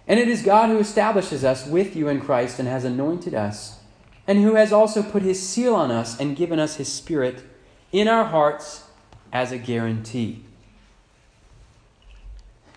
And 0.08 0.20
it 0.20 0.28
is 0.28 0.44
God 0.44 0.70
who 0.70 0.78
establishes 0.78 1.44
us 1.44 1.66
with 1.66 1.96
you 1.96 2.10
in 2.10 2.22
Christ 2.22 2.60
and 2.60 2.68
has 2.68 2.86
anointed 2.86 3.34
us, 3.34 3.80
and 4.28 4.40
who 4.40 4.54
has 4.54 4.72
also 4.72 5.02
put 5.02 5.24
his 5.24 5.42
seal 5.42 5.74
on 5.74 5.90
us 5.90 6.20
and 6.20 6.36
given 6.36 6.60
us 6.60 6.76
his 6.76 6.94
spirit 6.94 7.44
in 7.92 8.08
our 8.08 8.26
hearts 8.26 8.84
as 9.32 9.52
a 9.52 9.58
guarantee. 9.58 10.46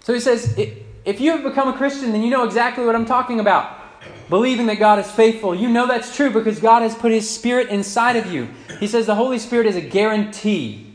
So 0.00 0.14
he 0.14 0.20
says, 0.20 0.58
if 1.06 1.20
you 1.20 1.30
have 1.30 1.44
become 1.44 1.68
a 1.68 1.72
Christian, 1.72 2.10
then 2.10 2.22
you 2.22 2.30
know 2.30 2.42
exactly 2.42 2.84
what 2.84 2.96
I'm 2.96 3.06
talking 3.06 3.38
about. 3.38 3.80
Believing 4.28 4.66
that 4.66 4.80
God 4.80 4.98
is 4.98 5.08
faithful. 5.08 5.54
You 5.54 5.68
know 5.68 5.86
that's 5.86 6.14
true 6.14 6.30
because 6.30 6.58
God 6.58 6.82
has 6.82 6.96
put 6.96 7.12
His 7.12 7.30
Spirit 7.30 7.68
inside 7.68 8.16
of 8.16 8.26
you. 8.26 8.48
He 8.80 8.88
says 8.88 9.06
the 9.06 9.14
Holy 9.14 9.38
Spirit 9.38 9.66
is 9.66 9.76
a 9.76 9.80
guarantee. 9.80 10.92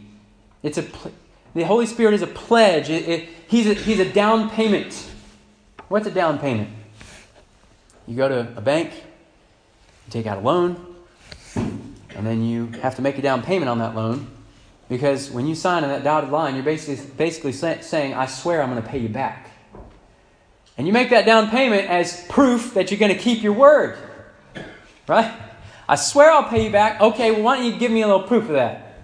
It's 0.64 0.78
a, 0.78 0.86
the 1.54 1.64
Holy 1.64 1.86
Spirit 1.86 2.14
is 2.14 2.22
a 2.22 2.28
pledge. 2.28 2.90
It, 2.90 3.08
it, 3.08 3.30
he's, 3.48 3.68
a, 3.68 3.74
he's 3.74 4.00
a 4.00 4.12
down 4.12 4.50
payment. 4.50 5.10
What's 5.88 6.08
a 6.08 6.12
down 6.12 6.40
payment? 6.40 6.70
You 8.06 8.18
go 8.18 8.28
to 8.28 8.54
a 8.58 8.62
bank, 8.62 8.92
you 8.94 10.12
take 10.12 10.26
out 10.26 10.40
a 10.40 10.42
loan, 10.42 10.94
and 11.56 12.28
then 12.28 12.44
you 12.44 12.68
have 12.82 12.98
to 12.98 13.02
make 13.02 13.18
a 13.18 13.22
down 13.22 13.42
payment 13.44 13.70
on 13.70 13.80
that 13.80 13.96
loan 13.96 14.28
because 14.90 15.32
when 15.32 15.48
you 15.48 15.56
sign 15.56 15.84
on 15.84 15.90
that 15.90 16.04
dotted 16.04 16.32
line, 16.32 16.56
you're 16.56 16.66
basically, 16.66 17.06
basically 17.16 17.54
saying, 17.54 18.14
I 18.14 18.26
swear 18.26 18.62
I'm 18.62 18.70
going 18.70 18.84
to 18.84 18.90
pay 18.90 18.98
you 18.98 19.08
back. 19.08 19.51
And 20.82 20.88
you 20.88 20.94
make 20.94 21.12
that 21.12 21.28
down 21.28 21.52
payment 21.52 21.88
as 21.92 22.26
proof 22.28 22.74
that 22.74 22.90
you're 22.90 23.00
going 23.00 23.14
to 23.14 23.20
keep 23.20 23.44
your 23.44 23.54
word. 23.54 24.00
Right? 25.08 25.32
I 25.88 25.96
swear 25.96 26.32
I'll 26.32 26.50
pay 26.50 26.66
you 26.66 26.72
back. 26.72 27.00
Okay, 27.00 27.30
well, 27.30 27.44
why 27.44 27.58
don't 27.58 27.72
you 27.72 27.78
give 27.78 27.92
me 27.92 28.02
a 28.02 28.08
little 28.08 28.24
proof 28.24 28.46
of 28.46 28.54
that? 28.54 28.96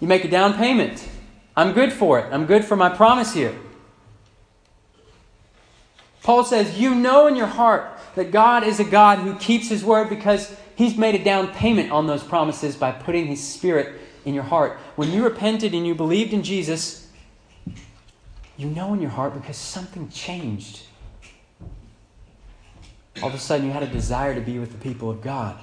You 0.00 0.08
make 0.08 0.24
a 0.24 0.28
down 0.30 0.54
payment. 0.54 1.06
I'm 1.54 1.74
good 1.74 1.92
for 1.92 2.18
it. 2.18 2.32
I'm 2.32 2.46
good 2.46 2.64
for 2.64 2.76
my 2.76 2.88
promise 2.88 3.34
here. 3.34 3.54
Paul 6.22 6.44
says, 6.44 6.80
You 6.80 6.94
know 6.94 7.26
in 7.26 7.36
your 7.36 7.46
heart 7.46 7.98
that 8.14 8.30
God 8.30 8.64
is 8.64 8.80
a 8.80 8.84
God 8.84 9.18
who 9.18 9.34
keeps 9.34 9.68
his 9.68 9.84
word 9.84 10.08
because 10.08 10.56
he's 10.76 10.96
made 10.96 11.14
a 11.14 11.22
down 11.22 11.48
payment 11.48 11.92
on 11.92 12.06
those 12.06 12.22
promises 12.22 12.74
by 12.74 12.90
putting 12.90 13.26
his 13.26 13.46
spirit 13.46 14.00
in 14.24 14.32
your 14.32 14.44
heart. 14.44 14.78
When 14.96 15.12
you 15.12 15.24
repented 15.24 15.74
and 15.74 15.86
you 15.86 15.94
believed 15.94 16.32
in 16.32 16.42
Jesus, 16.42 17.06
you 18.56 18.66
know 18.66 18.94
in 18.94 19.02
your 19.02 19.10
heart 19.10 19.34
because 19.34 19.58
something 19.58 20.08
changed. 20.08 20.84
All 23.22 23.28
of 23.28 23.34
a 23.34 23.38
sudden, 23.38 23.66
you 23.66 23.72
had 23.72 23.82
a 23.82 23.88
desire 23.88 24.34
to 24.34 24.40
be 24.40 24.58
with 24.58 24.70
the 24.70 24.78
people 24.78 25.10
of 25.10 25.20
God. 25.22 25.56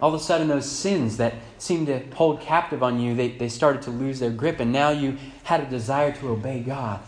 All 0.00 0.12
of 0.12 0.20
a 0.20 0.22
sudden, 0.22 0.48
those 0.48 0.68
sins 0.68 1.18
that 1.18 1.34
seemed 1.58 1.86
to 1.86 2.00
hold 2.14 2.40
captive 2.40 2.82
on 2.82 2.98
you, 2.98 3.14
they, 3.14 3.28
they 3.28 3.48
started 3.48 3.82
to 3.82 3.90
lose 3.90 4.18
their 4.18 4.30
grip, 4.30 4.58
and 4.58 4.72
now 4.72 4.90
you 4.90 5.16
had 5.44 5.60
a 5.60 5.66
desire 5.66 6.10
to 6.12 6.30
obey 6.30 6.60
God. 6.60 7.00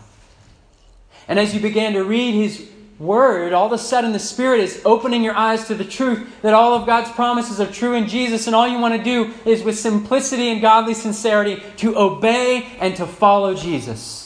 And 1.27 1.39
as 1.39 1.53
you 1.53 1.59
began 1.59 1.93
to 1.93 2.03
read 2.03 2.35
His 2.35 2.69
Word, 2.97 3.51
all 3.51 3.65
of 3.65 3.73
a 3.73 3.77
sudden 3.77 4.13
the 4.13 4.19
Spirit 4.19 4.61
is 4.61 4.81
opening 4.85 5.23
your 5.23 5.35
eyes 5.35 5.67
to 5.67 5.75
the 5.75 5.83
truth 5.83 6.41
that 6.41 6.53
all 6.53 6.73
of 6.73 6.85
God's 6.85 7.11
promises 7.11 7.59
are 7.59 7.69
true 7.69 7.95
in 7.95 8.07
Jesus, 8.07 8.47
and 8.47 8.55
all 8.55 8.67
you 8.67 8.79
want 8.79 8.95
to 8.95 9.03
do 9.03 9.33
is, 9.43 9.63
with 9.63 9.77
simplicity 9.77 10.49
and 10.49 10.61
godly 10.61 10.93
sincerity, 10.93 11.61
to 11.77 11.97
obey 11.97 12.65
and 12.79 12.95
to 12.95 13.05
follow 13.05 13.53
Jesus. 13.53 14.24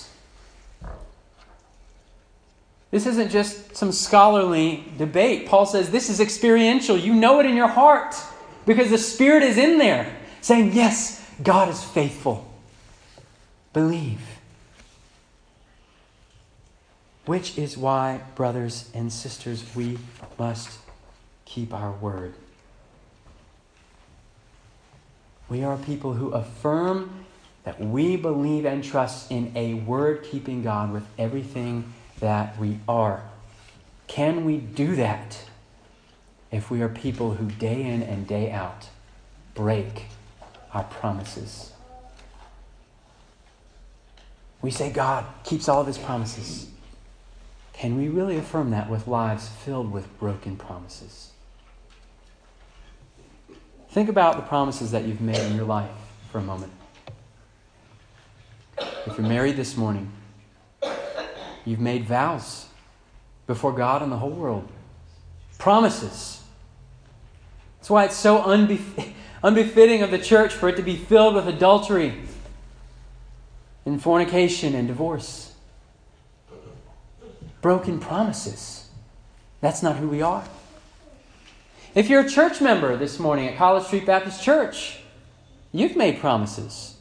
This 2.92 3.06
isn't 3.06 3.30
just 3.30 3.76
some 3.76 3.92
scholarly 3.92 4.84
debate. 4.98 5.48
Paul 5.48 5.66
says 5.66 5.92
this 5.92 6.10
is 6.10 6.20
experiential. 6.20 6.98
You 6.98 7.14
know 7.14 7.40
it 7.40 7.46
in 7.46 7.56
your 7.56 7.68
heart 7.68 8.16
because 8.66 8.90
the 8.90 8.98
Spirit 8.98 9.44
is 9.44 9.58
in 9.58 9.78
there 9.78 10.16
saying, 10.42 10.74
Yes, 10.74 11.24
God 11.44 11.70
is 11.70 11.84
faithful. 11.84 12.52
Believe. 13.74 14.22
Which 17.26 17.60
is 17.60 17.78
why, 17.78 18.22
brothers 18.34 18.90
and 18.96 19.14
sisters, 19.14 19.64
we 19.76 20.00
must 20.40 20.80
keep 21.46 21.74
our 21.74 21.92
word. 21.92 22.34
We 25.48 25.64
are 25.64 25.78
people 25.78 26.14
who 26.14 26.32
affirm 26.32 27.26
that 27.64 27.80
we 27.80 28.16
believe 28.16 28.66
and 28.66 28.84
trust 28.84 29.32
in 29.32 29.52
a 29.56 29.76
word 29.76 30.24
keeping 30.24 30.64
God 30.64 30.92
with 30.92 31.06
everything 31.20 31.94
that 32.20 32.58
we 32.60 32.80
are. 32.88 33.24
Can 34.08 34.46
we 34.46 34.58
do 34.58 34.96
that 34.96 35.44
if 36.52 36.72
we 36.72 36.82
are 36.82 36.90
people 36.90 37.36
who 37.36 37.50
day 37.52 37.84
in 37.84 38.02
and 38.02 38.28
day 38.28 38.52
out 38.52 38.90
break 39.54 40.06
our 40.74 40.84
promises? 40.84 41.74
We 44.62 44.72
say 44.72 44.92
God 44.92 45.26
keeps 45.44 45.70
all 45.70 45.82
of 45.82 45.88
his 45.88 45.98
promises. 45.98 46.70
Can 47.74 47.98
we 47.98 48.10
really 48.10 48.38
affirm 48.38 48.72
that 48.72 48.90
with 48.90 49.08
lives 49.08 49.48
filled 49.48 49.92
with 49.92 50.20
broken 50.20 50.58
promises? 50.58 51.32
Think 53.90 54.10
about 54.10 54.36
the 54.36 54.42
promises 54.44 54.92
that 54.92 55.06
you've 55.06 55.22
made 55.22 55.40
in 55.40 55.56
your 55.56 55.66
life 55.66 55.90
for 56.32 56.40
a 56.40 56.42
moment. 56.42 56.74
If 58.78 59.18
you're 59.18 59.28
married 59.28 59.56
this 59.56 59.78
morning, 59.78 60.12
you've 61.66 61.80
made 61.80 62.06
vows 62.06 62.68
before 63.48 63.72
God 63.72 64.02
and 64.02 64.12
the 64.12 64.18
whole 64.18 64.30
world. 64.30 64.68
Promises. 65.58 66.42
That's 67.78 67.90
why 67.90 68.06
it's 68.06 68.16
so 68.16 68.42
unbef- 68.42 69.14
unbefitting 69.44 70.02
of 70.02 70.12
the 70.12 70.20
church 70.20 70.54
for 70.54 70.70
it 70.70 70.76
to 70.76 70.84
be 70.84 70.96
filled 70.96 71.36
with 71.36 71.48
adultery 71.48 72.22
and 73.86 74.02
fornication 74.02 74.76
and 74.76 74.88
divorce 74.88 75.50
broken 77.62 78.00
promises. 78.00 78.90
That's 79.62 79.84
not 79.84 79.98
who 79.98 80.08
we 80.08 80.22
are. 80.22 80.46
If 81.96 82.10
you're 82.10 82.22
a 82.22 82.30
church 82.30 82.62
member 82.62 82.96
this 82.96 83.20
morning 83.20 83.48
at 83.48 83.58
College 83.58 83.86
Street 83.86 84.06
Baptist 84.06 84.44
Church, 84.44 85.00
you've 85.72 85.96
made 85.96 86.20
promises. 86.20 86.96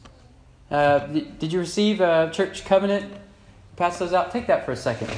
Uh, 0.69 0.99
did 0.99 1.53
you 1.53 1.59
receive 1.59 2.01
a 2.01 2.29
church 2.33 2.65
covenant? 2.65 3.13
Pass 3.79 3.97
those 3.97 4.11
out. 4.11 4.31
Take 4.33 4.45
that 4.47 4.65
for 4.65 4.73
a 4.73 4.75
second. 4.75 5.09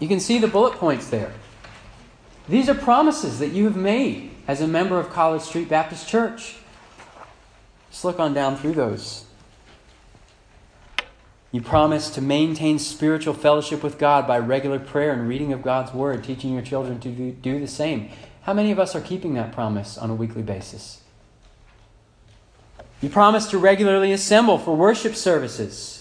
You 0.00 0.08
can 0.08 0.20
see 0.20 0.38
the 0.38 0.48
bullet 0.48 0.72
points 0.78 1.10
there. 1.10 1.34
These 2.48 2.70
are 2.70 2.74
promises 2.74 3.38
that 3.40 3.48
you 3.48 3.64
have 3.64 3.76
made 3.76 4.30
as 4.46 4.62
a 4.62 4.66
member 4.66 4.98
of 4.98 5.10
College 5.10 5.42
Street 5.42 5.68
Baptist 5.68 6.08
Church. 6.08 6.56
Just 7.90 8.06
look 8.06 8.18
on 8.18 8.32
down 8.32 8.56
through 8.56 8.72
those. 8.72 9.26
You 11.52 11.60
promise 11.60 12.08
to 12.10 12.22
maintain 12.22 12.78
spiritual 12.78 13.34
fellowship 13.34 13.82
with 13.82 13.98
God 13.98 14.26
by 14.26 14.38
regular 14.38 14.78
prayer 14.78 15.12
and 15.12 15.28
reading 15.28 15.52
of 15.52 15.60
God's 15.60 15.92
Word, 15.92 16.24
teaching 16.24 16.54
your 16.54 16.62
children 16.62 17.00
to 17.00 17.32
do 17.32 17.60
the 17.60 17.68
same. 17.68 18.08
How 18.44 18.54
many 18.54 18.70
of 18.70 18.78
us 18.78 18.96
are 18.96 19.02
keeping 19.02 19.34
that 19.34 19.52
promise 19.52 19.98
on 19.98 20.08
a 20.08 20.14
weekly 20.14 20.42
basis? 20.42 21.02
You 23.02 23.10
promise 23.10 23.46
to 23.50 23.58
regularly 23.58 24.10
assemble 24.10 24.56
for 24.56 24.74
worship 24.74 25.14
services. 25.14 25.97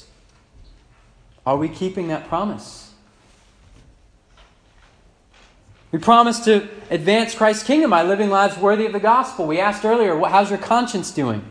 Are 1.47 1.55
we 1.55 1.69
keeping 1.69 2.09
that 2.09 2.27
promise? 2.27 2.91
We 5.93 5.99
promise 5.99 6.41
to 6.41 6.67
advance 6.89 7.33
Christ's 7.35 7.63
kingdom 7.63 7.89
by 7.89 8.03
living 8.03 8.29
lives 8.29 8.57
worthy 8.57 8.85
of 8.85 8.91
the 8.91 8.99
gospel. 8.99 9.47
We 9.47 9.57
asked 9.57 9.85
earlier, 9.85 10.19
how's 10.27 10.49
your 10.49 10.59
conscience 10.59 11.09
doing? 11.09 11.41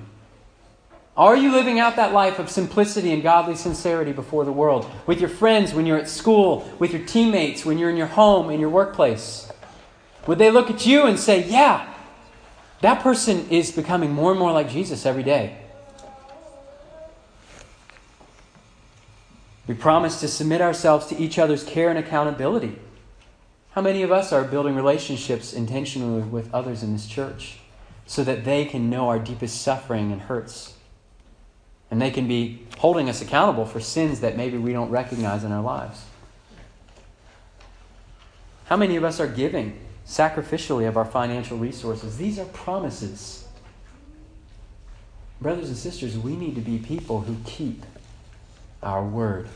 Are 1.17 1.35
you 1.35 1.51
living 1.51 1.81
out 1.81 1.97
that 1.97 2.13
life 2.13 2.39
of 2.39 2.51
simplicity 2.51 3.11
and 3.11 3.23
godly 3.23 3.55
sincerity 3.57 4.13
before 4.13 4.45
the 4.45 4.53
world? 4.53 4.85
With 5.07 5.19
your 5.19 5.31
friends 5.31 5.73
when 5.73 5.87
you're 5.87 5.97
at 5.97 6.11
school, 6.11 6.71
with 6.79 6.93
your 6.93 7.03
teammates 7.07 7.65
when 7.65 7.79
you're 7.79 7.89
in 7.89 7.97
your 7.97 8.07
home, 8.07 8.51
in 8.51 8.61
your 8.61 8.69
workplace? 8.69 9.51
Would 10.27 10.37
they 10.37 10.51
look 10.51 10.71
at 10.71 10.85
you 10.85 11.07
and 11.07 11.19
say, 11.19 11.49
Yeah, 11.49 11.91
that 12.83 13.01
person 13.01 13.49
is 13.49 13.73
becoming 13.73 14.13
more 14.13 14.31
and 14.31 14.39
more 14.39 14.53
like 14.53 14.69
Jesus 14.69 15.07
every 15.07 15.23
day? 15.23 15.57
We 19.67 19.75
promise 19.75 20.21
to 20.21 20.29
submit 20.29 20.61
ourselves 20.61 21.07
to 21.07 21.17
each 21.19 21.39
other's 21.39 21.65
care 21.65 21.89
and 21.91 21.99
accountability. 21.99 22.79
How 23.73 23.83
many 23.83 24.03
of 24.03 24.13
us 24.13 24.33
are 24.33 24.45
building 24.45 24.75
relationships 24.75 25.53
intentionally 25.53 26.23
with 26.23 26.53
others 26.55 26.83
in 26.83 26.93
this 26.93 27.07
church 27.07 27.59
so 28.07 28.23
that 28.25 28.45
they 28.45 28.65
can 28.65 28.89
know 28.89 29.09
our 29.09 29.19
deepest 29.19 29.61
suffering 29.61 30.13
and 30.13 30.23
hurts? 30.23 30.75
And 31.91 32.01
they 32.01 32.11
can 32.11 32.27
be 32.27 32.67
holding 32.79 33.09
us 33.09 33.21
accountable 33.21 33.67
for 33.67 33.81
sins 33.81 34.21
that 34.21 34.37
maybe 34.37 34.57
we 34.57 34.73
don't 34.73 34.91
recognize 34.91 35.45
in 35.45 35.53
our 35.53 35.63
lives. 35.63 36.05
How 38.67 38.77
many 38.77 38.97
of 38.97 39.05
us 39.05 39.21
are 39.21 39.29
giving 39.29 39.79
sacrificially 40.07 40.89
of 40.89 40.97
our 40.97 41.05
financial 41.05 41.59
resources? 41.59 42.17
These 42.17 42.39
are 42.39 42.45
promises. 42.47 43.47
Brothers 45.41 45.69
and 45.69 45.77
sisters, 45.77 46.17
we 46.17 46.35
need 46.35 46.55
to 46.55 46.61
be 46.61 46.79
people 46.79 47.21
who 47.21 47.37
keep 47.45 47.85
our 48.83 49.05
word. 49.05 49.49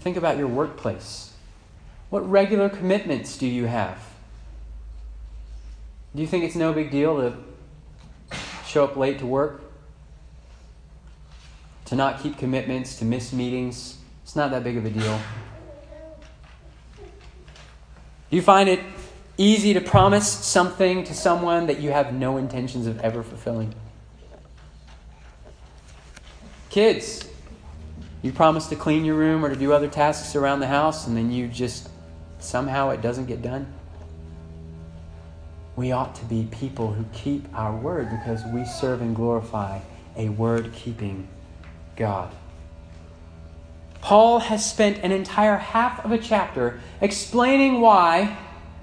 Think 0.00 0.16
about 0.16 0.38
your 0.38 0.48
workplace. 0.48 1.32
What 2.08 2.28
regular 2.28 2.68
commitments 2.68 3.36
do 3.36 3.46
you 3.46 3.66
have? 3.66 3.98
Do 6.14 6.22
you 6.22 6.28
think 6.28 6.44
it's 6.44 6.56
no 6.56 6.72
big 6.72 6.90
deal 6.90 7.18
to 7.18 8.36
show 8.66 8.84
up 8.84 8.96
late 8.96 9.18
to 9.20 9.26
work? 9.26 9.62
to 11.90 11.96
not 11.96 12.22
keep 12.22 12.38
commitments, 12.38 13.00
to 13.00 13.04
miss 13.04 13.32
meetings. 13.32 13.98
It's 14.22 14.36
not 14.36 14.52
that 14.52 14.62
big 14.62 14.76
of 14.76 14.86
a 14.86 14.90
deal. 14.90 15.20
Do 18.30 18.36
you 18.36 18.42
find 18.42 18.68
it 18.68 18.78
easy 19.36 19.74
to 19.74 19.80
promise 19.80 20.30
something 20.30 21.02
to 21.02 21.14
someone 21.14 21.66
that 21.66 21.80
you 21.80 21.90
have 21.90 22.14
no 22.14 22.36
intentions 22.36 22.86
of 22.86 23.00
ever 23.00 23.24
fulfilling? 23.24 23.74
Kids, 26.70 27.28
you 28.22 28.32
promise 28.32 28.68
to 28.68 28.76
clean 28.76 29.04
your 29.04 29.16
room 29.16 29.44
or 29.44 29.48
to 29.48 29.56
do 29.56 29.72
other 29.72 29.88
tasks 29.88 30.36
around 30.36 30.60
the 30.60 30.68
house, 30.68 31.08
and 31.08 31.16
then 31.16 31.32
you 31.32 31.48
just 31.48 31.88
somehow 32.38 32.90
it 32.90 33.02
doesn't 33.02 33.26
get 33.26 33.42
done. 33.42 33.66
We 35.74 35.90
ought 35.90 36.14
to 36.16 36.24
be 36.26 36.46
people 36.50 36.92
who 36.92 37.04
keep 37.12 37.44
our 37.56 37.74
word 37.74 38.08
because 38.10 38.44
we 38.54 38.64
serve 38.64 39.00
and 39.00 39.16
glorify 39.16 39.80
a 40.16 40.28
word 40.28 40.72
keeping 40.72 41.26
God. 41.96 42.32
Paul 44.00 44.38
has 44.38 44.68
spent 44.68 44.98
an 44.98 45.10
entire 45.10 45.56
half 45.56 46.04
of 46.04 46.12
a 46.12 46.18
chapter 46.18 46.80
explaining 47.00 47.80
why 47.80 48.38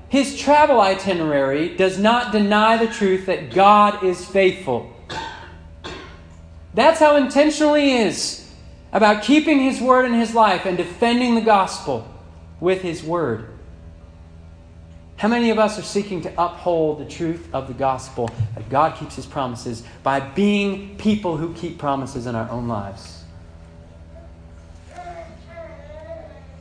his 0.09 0.37
travel 0.37 0.81
itinerary 0.81 1.75
does 1.75 1.97
not 1.97 2.33
deny 2.33 2.75
the 2.77 2.91
truth 2.91 3.27
that 3.27 3.51
God 3.51 4.03
is 4.03 4.25
faithful. 4.25 4.93
That's 6.77 6.99
how 6.99 7.15
intentional 7.15 7.73
he 7.73 7.97
is 7.97 8.47
about 8.93 9.23
keeping 9.23 9.59
his 9.59 9.81
word 9.81 10.05
in 10.05 10.13
his 10.13 10.35
life 10.35 10.67
and 10.67 10.77
defending 10.77 11.33
the 11.33 11.41
gospel 11.41 12.07
with 12.59 12.83
his 12.83 13.01
word. 13.01 13.49
How 15.15 15.27
many 15.27 15.49
of 15.49 15.57
us 15.57 15.79
are 15.79 15.81
seeking 15.81 16.21
to 16.21 16.33
uphold 16.37 16.99
the 16.99 17.05
truth 17.05 17.49
of 17.51 17.67
the 17.67 17.73
gospel 17.73 18.29
that 18.53 18.69
God 18.69 18.95
keeps 18.95 19.15
his 19.15 19.25
promises 19.25 19.81
by 20.03 20.19
being 20.19 20.95
people 20.97 21.35
who 21.37 21.51
keep 21.55 21.79
promises 21.79 22.27
in 22.27 22.35
our 22.35 22.47
own 22.51 22.67
lives? 22.67 23.23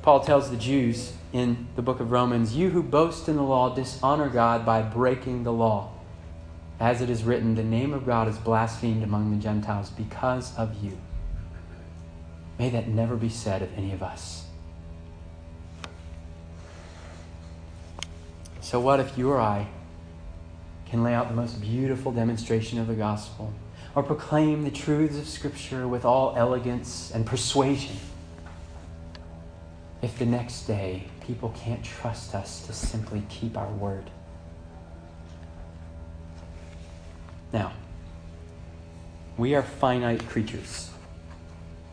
Paul 0.00 0.20
tells 0.20 0.50
the 0.50 0.56
Jews 0.56 1.12
in 1.34 1.66
the 1.76 1.82
book 1.82 2.00
of 2.00 2.10
Romans, 2.10 2.56
You 2.56 2.70
who 2.70 2.82
boast 2.82 3.28
in 3.28 3.36
the 3.36 3.42
law 3.42 3.74
dishonor 3.74 4.30
God 4.30 4.64
by 4.64 4.80
breaking 4.80 5.44
the 5.44 5.52
law. 5.52 5.90
As 6.78 7.00
it 7.00 7.08
is 7.08 7.24
written, 7.24 7.54
the 7.54 7.64
name 7.64 7.94
of 7.94 8.04
God 8.04 8.28
is 8.28 8.36
blasphemed 8.36 9.02
among 9.02 9.30
the 9.30 9.42
Gentiles 9.42 9.90
because 9.90 10.56
of 10.58 10.82
you. 10.84 10.98
May 12.58 12.68
that 12.70 12.88
never 12.88 13.16
be 13.16 13.30
said 13.30 13.62
of 13.62 13.72
any 13.76 13.92
of 13.92 14.02
us. 14.02 14.44
So, 18.60 18.80
what 18.80 19.00
if 19.00 19.16
you 19.16 19.30
or 19.30 19.40
I 19.40 19.68
can 20.86 21.02
lay 21.02 21.14
out 21.14 21.28
the 21.28 21.34
most 21.34 21.60
beautiful 21.60 22.12
demonstration 22.12 22.78
of 22.78 22.88
the 22.88 22.94
gospel 22.94 23.52
or 23.94 24.02
proclaim 24.02 24.64
the 24.64 24.70
truths 24.70 25.16
of 25.18 25.26
Scripture 25.26 25.88
with 25.88 26.04
all 26.04 26.34
elegance 26.36 27.10
and 27.14 27.24
persuasion? 27.24 27.96
If 30.02 30.18
the 30.18 30.26
next 30.26 30.66
day 30.66 31.04
people 31.20 31.54
can't 31.56 31.82
trust 31.82 32.34
us 32.34 32.66
to 32.66 32.72
simply 32.72 33.22
keep 33.28 33.56
our 33.56 33.70
word. 33.72 34.10
Now, 37.52 37.72
we 39.36 39.54
are 39.54 39.62
finite 39.62 40.26
creatures. 40.28 40.90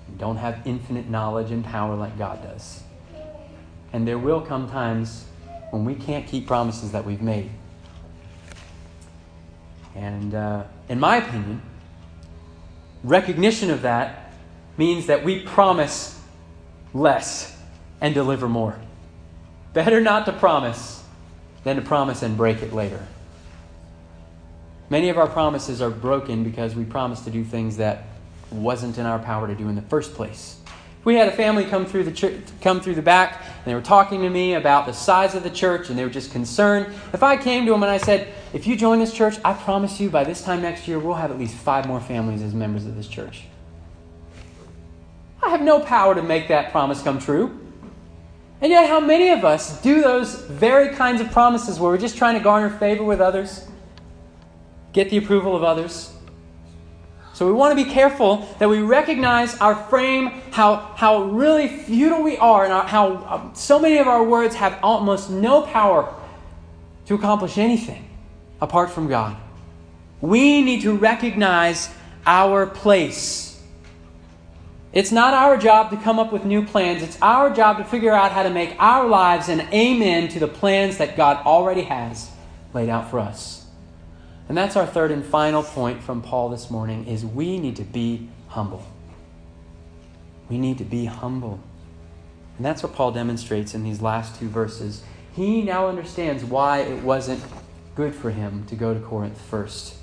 We 0.09 0.15
don't 0.15 0.37
have 0.37 0.61
infinite 0.65 1.09
knowledge 1.09 1.51
and 1.51 1.63
power 1.63 1.95
like 1.95 2.17
God 2.17 2.41
does. 2.43 2.83
And 3.91 4.07
there 4.07 4.17
will 4.17 4.41
come 4.41 4.69
times 4.69 5.25
when 5.71 5.85
we 5.85 5.95
can't 5.95 6.27
keep 6.27 6.47
promises 6.47 6.91
that 6.91 7.05
we've 7.05 7.21
made. 7.21 7.49
And 9.95 10.33
uh, 10.33 10.63
in 10.89 10.99
my 10.99 11.17
opinion, 11.17 11.61
recognition 13.03 13.69
of 13.69 13.83
that 13.83 14.33
means 14.77 15.05
that 15.07 15.23
we 15.23 15.39
promise 15.39 16.19
less 16.93 17.57
and 18.01 18.13
deliver 18.13 18.49
more. 18.49 18.79
Better 19.73 20.01
not 20.01 20.25
to 20.25 20.33
promise 20.33 21.03
than 21.63 21.75
to 21.75 21.81
promise 21.81 22.21
and 22.21 22.35
break 22.35 22.61
it 22.61 22.73
later. 22.73 23.05
Many 24.93 25.09
of 25.09 25.17
our 25.17 25.25
promises 25.25 25.81
are 25.81 25.89
broken 25.89 26.43
because 26.43 26.75
we 26.75 26.83
promised 26.83 27.23
to 27.23 27.31
do 27.31 27.43
things 27.43 27.77
that 27.77 28.03
wasn't 28.51 28.99
in 28.99 29.07
our 29.07 29.17
power 29.17 29.47
to 29.47 29.55
do 29.55 29.67
in 29.67 29.73
the 29.73 29.81
first 29.81 30.13
place. 30.13 30.57
We 31.03 31.15
had 31.15 31.27
a 31.27 31.31
family 31.31 31.65
come 31.65 31.87
through 31.87 32.03
the 32.03 32.11
church, 32.11 32.35
come 32.61 32.79
through 32.79 32.93
the 32.93 33.01
back, 33.01 33.41
and 33.41 33.65
they 33.65 33.73
were 33.73 33.81
talking 33.81 34.21
to 34.21 34.29
me 34.29 34.53
about 34.53 34.85
the 34.85 34.93
size 34.93 35.33
of 35.33 35.41
the 35.41 35.49
church, 35.49 35.89
and 35.89 35.97
they 35.97 36.03
were 36.03 36.11
just 36.11 36.31
concerned. 36.31 36.93
If 37.11 37.23
I 37.23 37.37
came 37.37 37.65
to 37.65 37.71
them 37.71 37.81
and 37.81 37.91
I 37.91 37.97
said, 37.97 38.27
"If 38.53 38.67
you 38.67 38.75
join 38.75 38.99
this 38.99 39.11
church, 39.11 39.39
I 39.43 39.53
promise 39.53 39.99
you, 39.99 40.11
by 40.11 40.25
this 40.25 40.43
time 40.43 40.61
next 40.61 40.87
year, 40.87 40.99
we'll 40.99 41.15
have 41.15 41.31
at 41.31 41.39
least 41.39 41.55
five 41.55 41.87
more 41.87 41.99
families 41.99 42.43
as 42.43 42.53
members 42.53 42.85
of 42.85 42.95
this 42.95 43.07
church," 43.07 43.45
I 45.41 45.49
have 45.49 45.63
no 45.63 45.79
power 45.79 46.13
to 46.13 46.21
make 46.21 46.49
that 46.49 46.71
promise 46.71 47.01
come 47.01 47.17
true. 47.17 47.49
And 48.61 48.69
yet, 48.69 48.87
how 48.87 48.99
many 48.99 49.31
of 49.31 49.43
us 49.43 49.81
do 49.81 50.03
those 50.03 50.35
very 50.35 50.89
kinds 50.89 51.19
of 51.19 51.31
promises 51.31 51.79
where 51.79 51.89
we're 51.89 51.97
just 51.97 52.15
trying 52.15 52.35
to 52.35 52.43
garner 52.43 52.69
favor 52.69 53.03
with 53.03 53.21
others, 53.21 53.65
get 54.93 55.09
the 55.09 55.17
approval 55.17 55.55
of 55.55 55.63
others? 55.63 56.11
So 57.33 57.47
we 57.47 57.51
want 57.51 57.77
to 57.77 57.83
be 57.83 57.89
careful 57.89 58.47
that 58.59 58.69
we 58.69 58.79
recognize 58.79 59.57
our 59.57 59.75
frame, 59.75 60.27
how, 60.51 60.75
how 60.95 61.23
really 61.23 61.67
futile 61.67 62.21
we 62.21 62.37
are, 62.37 62.63
and 62.63 62.71
our, 62.71 62.85
how 62.85 63.15
um, 63.25 63.51
so 63.55 63.79
many 63.79 63.97
of 63.97 64.07
our 64.07 64.23
words 64.23 64.55
have 64.55 64.79
almost 64.83 65.31
no 65.31 65.63
power 65.63 66.13
to 67.07 67.15
accomplish 67.15 67.57
anything 67.57 68.07
apart 68.61 68.91
from 68.91 69.07
God. 69.07 69.35
We 70.21 70.61
need 70.61 70.83
to 70.83 70.95
recognize 70.95 71.89
our 72.25 72.67
place 72.67 73.53
it's 74.93 75.11
not 75.11 75.33
our 75.33 75.57
job 75.57 75.89
to 75.89 75.97
come 75.97 76.19
up 76.19 76.31
with 76.31 76.45
new 76.45 76.63
plans. 76.63 77.01
It's 77.01 77.17
our 77.19 77.51
job 77.51 77.79
to 77.79 77.83
figure 77.83 78.11
out 78.11 78.31
how 78.31 78.43
to 78.43 78.51
make 78.51 78.75
our 78.77 79.07
lives 79.07 79.49
an 79.49 79.61
amen 79.73 80.27
to 80.29 80.39
the 80.39 80.47
plans 80.47 80.99
that 80.99 81.17
God 81.17 81.43
already 81.47 81.81
has 81.81 82.29
laid 82.75 82.89
out 82.89 83.09
for 83.09 83.19
us. 83.19 83.62
And 84.49 84.57
that's 84.57 84.75
our 84.75 84.85
third 84.85 85.11
and 85.11 85.25
final 85.25 85.63
point 85.63 86.03
from 86.03 86.21
Paul 86.21 86.49
this 86.49 86.69
morning 86.69 87.07
is 87.07 87.25
we 87.25 87.59
need 87.59 87.75
to 87.77 87.83
be 87.83 88.29
humble. 88.49 88.85
We 90.49 90.57
need 90.57 90.77
to 90.79 90.83
be 90.83 91.05
humble. 91.05 91.59
And 92.57 92.65
that's 92.65 92.83
what 92.83 92.93
Paul 92.93 93.11
demonstrates 93.11 93.73
in 93.73 93.83
these 93.83 94.01
last 94.01 94.39
two 94.39 94.49
verses. 94.49 95.03
He 95.35 95.61
now 95.61 95.87
understands 95.87 96.43
why 96.43 96.79
it 96.79 97.01
wasn't 97.03 97.43
good 97.95 98.13
for 98.13 98.31
him 98.31 98.65
to 98.67 98.75
go 98.75 98.93
to 98.93 98.99
Corinth 98.99 99.39
first 99.39 99.95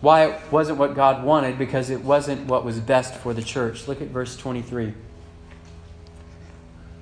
why 0.00 0.26
it 0.26 0.52
wasn't 0.52 0.78
what 0.78 0.94
God 0.94 1.24
wanted 1.24 1.58
because 1.58 1.90
it 1.90 2.02
wasn't 2.02 2.46
what 2.46 2.64
was 2.64 2.78
best 2.78 3.14
for 3.14 3.32
the 3.32 3.42
church. 3.42 3.88
Look 3.88 4.02
at 4.02 4.08
verse 4.08 4.36
23. 4.36 4.94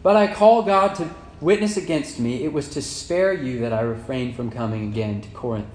But 0.02 0.16
I 0.16 0.32
call 0.32 0.62
God 0.62 0.94
to 0.96 1.10
witness 1.40 1.76
against 1.76 2.18
me. 2.18 2.44
It 2.44 2.52
was 2.52 2.68
to 2.70 2.82
spare 2.82 3.32
you 3.32 3.60
that 3.60 3.72
I 3.72 3.80
refrained 3.80 4.36
from 4.36 4.50
coming 4.50 4.88
again 4.88 5.20
to 5.22 5.28
Corinth. 5.30 5.68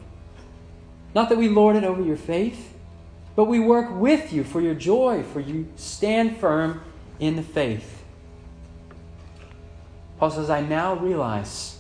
Not 1.16 1.30
that 1.30 1.38
we 1.38 1.50
lord 1.50 1.76
it 1.76 1.84
over 1.84 2.02
your 2.02 2.18
faith, 2.18 2.74
but 3.36 3.46
we 3.46 3.60
work 3.60 3.88
with 3.92 4.32
you 4.34 4.44
for 4.44 4.62
your 4.62 4.76
joy, 4.76 5.24
for 5.24 5.40
you 5.40 5.68
stand 5.76 6.38
firm 6.38 6.82
in 7.20 7.36
the 7.36 7.44
faith. 7.44 8.04
Paul 10.20 10.32
says, 10.32 10.50
I 10.50 10.62
now 10.62 10.96
realize 10.96 11.80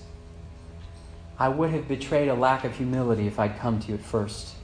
I 1.37 1.49
would 1.49 1.69
have 1.71 1.87
betrayed 1.87 2.29
a 2.29 2.33
lack 2.33 2.63
of 2.63 2.75
humility 2.75 3.27
if 3.27 3.39
I'd 3.39 3.57
come 3.59 3.79
to 3.79 3.87
you 3.89 3.95
at 3.95 4.01
first. 4.01 4.55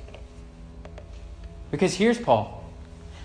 Because 1.71 1.93
here's 1.93 2.19
Paul 2.19 2.63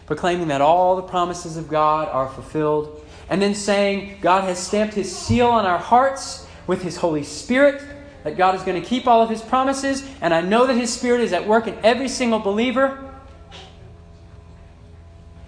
proclaiming 0.07 0.49
that 0.49 0.61
all 0.61 0.97
the 0.97 1.03
promises 1.03 1.57
of 1.57 1.69
God 1.69 2.09
are 2.09 2.29
fulfilled, 2.29 3.00
and 3.31 3.41
then 3.41 3.55
saying 3.55 4.19
God 4.21 4.45
has 4.45 4.59
stamped 4.59 4.93
his 4.93 5.17
seal 5.17 5.47
on 5.47 5.65
our 5.65 5.79
hearts 5.79 6.47
with 6.67 6.83
his 6.83 6.97
Holy 6.97 7.23
Spirit, 7.23 7.83
that 8.25 8.37
God 8.37 8.55
is 8.55 8.63
going 8.63 8.81
to 8.81 8.87
keep 8.87 9.07
all 9.07 9.23
of 9.23 9.31
his 9.31 9.41
promises, 9.41 10.07
and 10.21 10.35
I 10.35 10.41
know 10.43 10.67
that 10.67 10.75
his 10.75 10.93
Spirit 10.93 11.23
is 11.23 11.33
at 11.33 11.47
work 11.47 11.67
in 11.67 11.79
every 11.83 12.09
single 12.09 12.41
believer. 12.41 13.07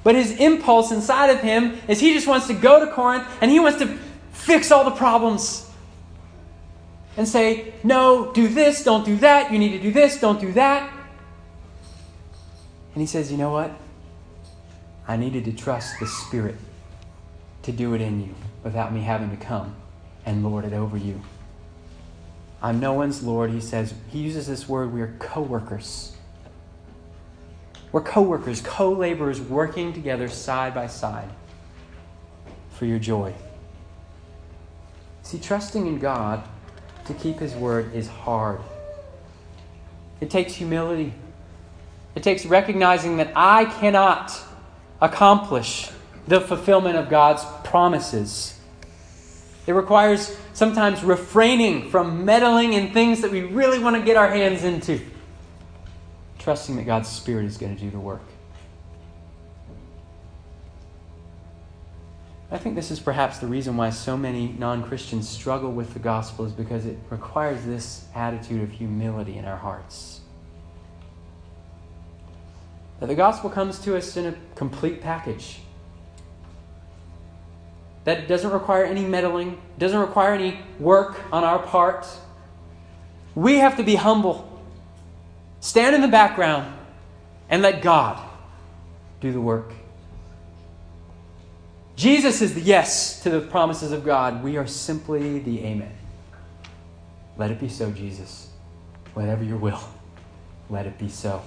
But 0.05 0.15
his 0.15 0.33
impulse 0.39 0.91
inside 0.91 1.31
of 1.31 1.41
him 1.41 1.79
is 1.87 2.01
he 2.01 2.15
just 2.15 2.27
wants 2.27 2.47
to 2.47 2.55
go 2.55 2.85
to 2.85 2.91
Corinth 2.91 3.25
and 3.41 3.51
he 3.51 3.61
wants 3.61 3.79
to 3.79 3.99
fix 4.33 4.73
all 4.73 4.85
the 4.85 4.97
problems 4.97 5.71
and 7.17 7.29
say, 7.29 7.75
no, 7.85 8.33
do 8.33 8.49
this, 8.49 8.83
don't 8.83 9.05
do 9.05 9.17
that, 9.19 9.53
you 9.53 9.59
need 9.61 9.71
to 9.73 9.79
do 9.79 9.93
this, 9.93 10.19
don't 10.19 10.41
do 10.41 10.53
that. 10.55 10.93
And 12.95 13.01
he 13.01 13.07
says, 13.07 13.31
You 13.31 13.39
know 13.39 13.53
what? 13.53 13.71
I 15.09 15.17
needed 15.17 15.45
to 15.47 15.53
trust 15.53 15.99
the 15.99 16.07
Spirit 16.07 16.57
to 17.63 17.73
do 17.73 17.95
it 17.95 18.01
in 18.01 18.21
you 18.21 18.35
without 18.63 18.93
me 18.93 19.01
having 19.01 19.31
to 19.31 19.37
come 19.37 19.75
and 20.25 20.43
lord 20.43 20.65
it 20.65 20.73
over 20.73 20.97
you. 20.97 21.21
I'm 22.63 22.79
no 22.79 22.93
one's 22.93 23.25
Lord. 23.25 23.51
He 23.51 23.61
says, 23.61 23.93
he 24.09 24.21
uses 24.21 24.47
this 24.47 24.69
word, 24.69 24.93
we 24.93 25.01
are 25.01 25.15
co 25.19 25.43
workers. 25.43 26.17
We're 27.91 28.03
co 28.03 28.23
workers, 28.23 28.61
co 28.61 28.93
laborers 28.93 29.41
working 29.41 29.93
together 29.93 30.29
side 30.29 30.75
by 30.75 30.87
side 30.87 31.29
for 32.71 32.87
your 32.87 32.99
joy. 32.99 33.35
See, 35.23 35.39
trusting 35.39 35.87
in 35.87 35.99
God 35.99 36.43
to 37.07 37.15
keep 37.15 37.39
His 37.39 37.55
word 37.55 37.95
is 37.95 38.09
hard. 38.09 38.61
It 40.21 40.31
takes 40.31 40.55
humility. 40.55 41.13
It 42.15 42.23
takes 42.23 42.47
recognizing 42.47 43.17
that 43.17 43.33
I 43.35 43.65
cannot 43.65 44.33
accomplish 45.01 45.91
the 46.27 46.41
fulfillment 46.41 46.97
of 46.97 47.09
God's 47.09 47.45
promises. 47.65 48.59
It 49.67 49.73
requires 49.73 50.37
sometimes 50.53 51.03
refraining 51.05 51.91
from 51.91 52.25
meddling 52.25 52.73
in 52.73 52.93
things 52.93 53.23
that 53.23 53.31
we 53.31 53.43
really 53.43 53.79
want 53.79 53.97
to 53.97 54.03
get 54.03 54.17
our 54.17 54.29
hands 54.29 54.65
into, 54.65 55.01
trusting 56.39 56.77
that 56.77 56.85
God's 56.85 57.09
Spirit 57.09 57.47
is 57.47 57.57
going 57.59 57.75
to 57.77 57.81
do 57.81 57.91
the 57.91 58.01
work. 58.01 58.23
I 62.53 62.59
think 62.59 62.75
this 62.75 62.91
is 62.91 63.01
perhaps 63.01 63.39
the 63.39 63.47
reason 63.47 63.79
why 63.79 63.89
so 63.89 64.15
many 64.15 64.55
non 64.59 64.83
Christians 64.83 65.27
struggle 65.27 65.73
with 65.73 65.95
the 65.95 65.99
gospel, 65.99 66.45
is 66.45 66.53
because 66.53 66.85
it 66.85 66.99
requires 67.09 67.65
this 67.65 68.05
attitude 68.15 68.63
of 68.63 68.71
humility 68.71 69.39
in 69.39 69.47
our 69.47 69.57
hearts. 69.57 70.21
That 73.01 73.07
the 73.07 73.15
gospel 73.15 73.49
comes 73.49 73.79
to 73.81 73.97
us 73.97 74.19
in 74.19 74.27
a 74.27 74.35
complete 74.55 75.01
package. 75.01 75.61
That 78.05 78.27
doesn't 78.27 78.51
require 78.51 78.85
any 78.85 79.05
meddling, 79.05 79.61
doesn't 79.79 79.99
require 79.99 80.35
any 80.35 80.59
work 80.79 81.21
on 81.33 81.45
our 81.45 81.61
part. 81.61 82.07
We 83.35 83.59
have 83.59 83.77
to 83.77 83.83
be 83.83 83.95
humble, 83.95 84.61
stand 85.61 85.95
in 85.95 86.01
the 86.01 86.09
background, 86.09 86.77
and 87.49 87.63
let 87.63 87.83
God 87.83 88.19
do 89.21 89.33
the 89.33 89.41
work. 89.41 89.73
Jesus 91.95 92.43
is 92.43 92.55
the 92.55 92.61
yes 92.61 93.23
to 93.23 93.31
the 93.31 93.41
promises 93.41 93.93
of 93.93 94.05
God. 94.05 94.43
We 94.43 94.57
are 94.57 94.67
simply 94.67 95.39
the 95.39 95.61
amen. 95.65 95.93
Let 97.37 97.51
it 97.51 97.61
be 97.61 97.69
so, 97.69 97.91
Jesus. 97.93 98.49
Whatever 99.15 99.45
your 99.45 99.59
will, 99.59 99.81
let 100.69 100.87
it 100.87 100.99
be 100.99 101.09
so. 101.09 101.43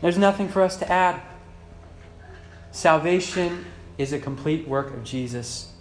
There's 0.00 0.18
nothing 0.18 0.48
for 0.48 0.62
us 0.62 0.76
to 0.78 0.90
add. 0.90 1.20
Salvation 2.72 3.66
is 3.98 4.12
a 4.12 4.18
complete 4.18 4.66
work 4.66 4.94
of 4.94 5.04
Jesus. 5.04 5.72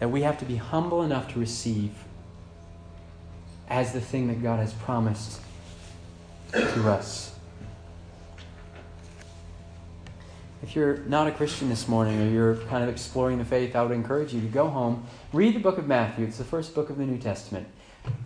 that 0.00 0.08
we 0.08 0.22
have 0.22 0.36
to 0.36 0.44
be 0.44 0.56
humble 0.56 1.02
enough 1.02 1.32
to 1.32 1.38
receive 1.38 1.92
as 3.68 3.92
the 3.92 4.00
thing 4.00 4.26
that 4.26 4.42
God 4.42 4.58
has 4.58 4.72
promised 4.72 5.40
to 6.52 6.90
us. 6.90 7.32
If 10.62 10.74
you're 10.74 10.98
not 11.06 11.28
a 11.28 11.30
Christian 11.30 11.68
this 11.68 11.86
morning 11.86 12.20
or 12.20 12.28
you're 12.28 12.56
kind 12.66 12.82
of 12.82 12.88
exploring 12.88 13.38
the 13.38 13.44
faith, 13.44 13.76
I 13.76 13.82
would 13.82 13.92
encourage 13.92 14.34
you 14.34 14.40
to 14.40 14.48
go 14.48 14.68
home, 14.68 15.06
read 15.32 15.54
the 15.54 15.60
book 15.60 15.78
of 15.78 15.86
Matthew. 15.86 16.24
It's 16.24 16.38
the 16.38 16.44
first 16.44 16.74
book 16.74 16.90
of 16.90 16.98
the 16.98 17.06
New 17.06 17.18
Testament. 17.18 17.68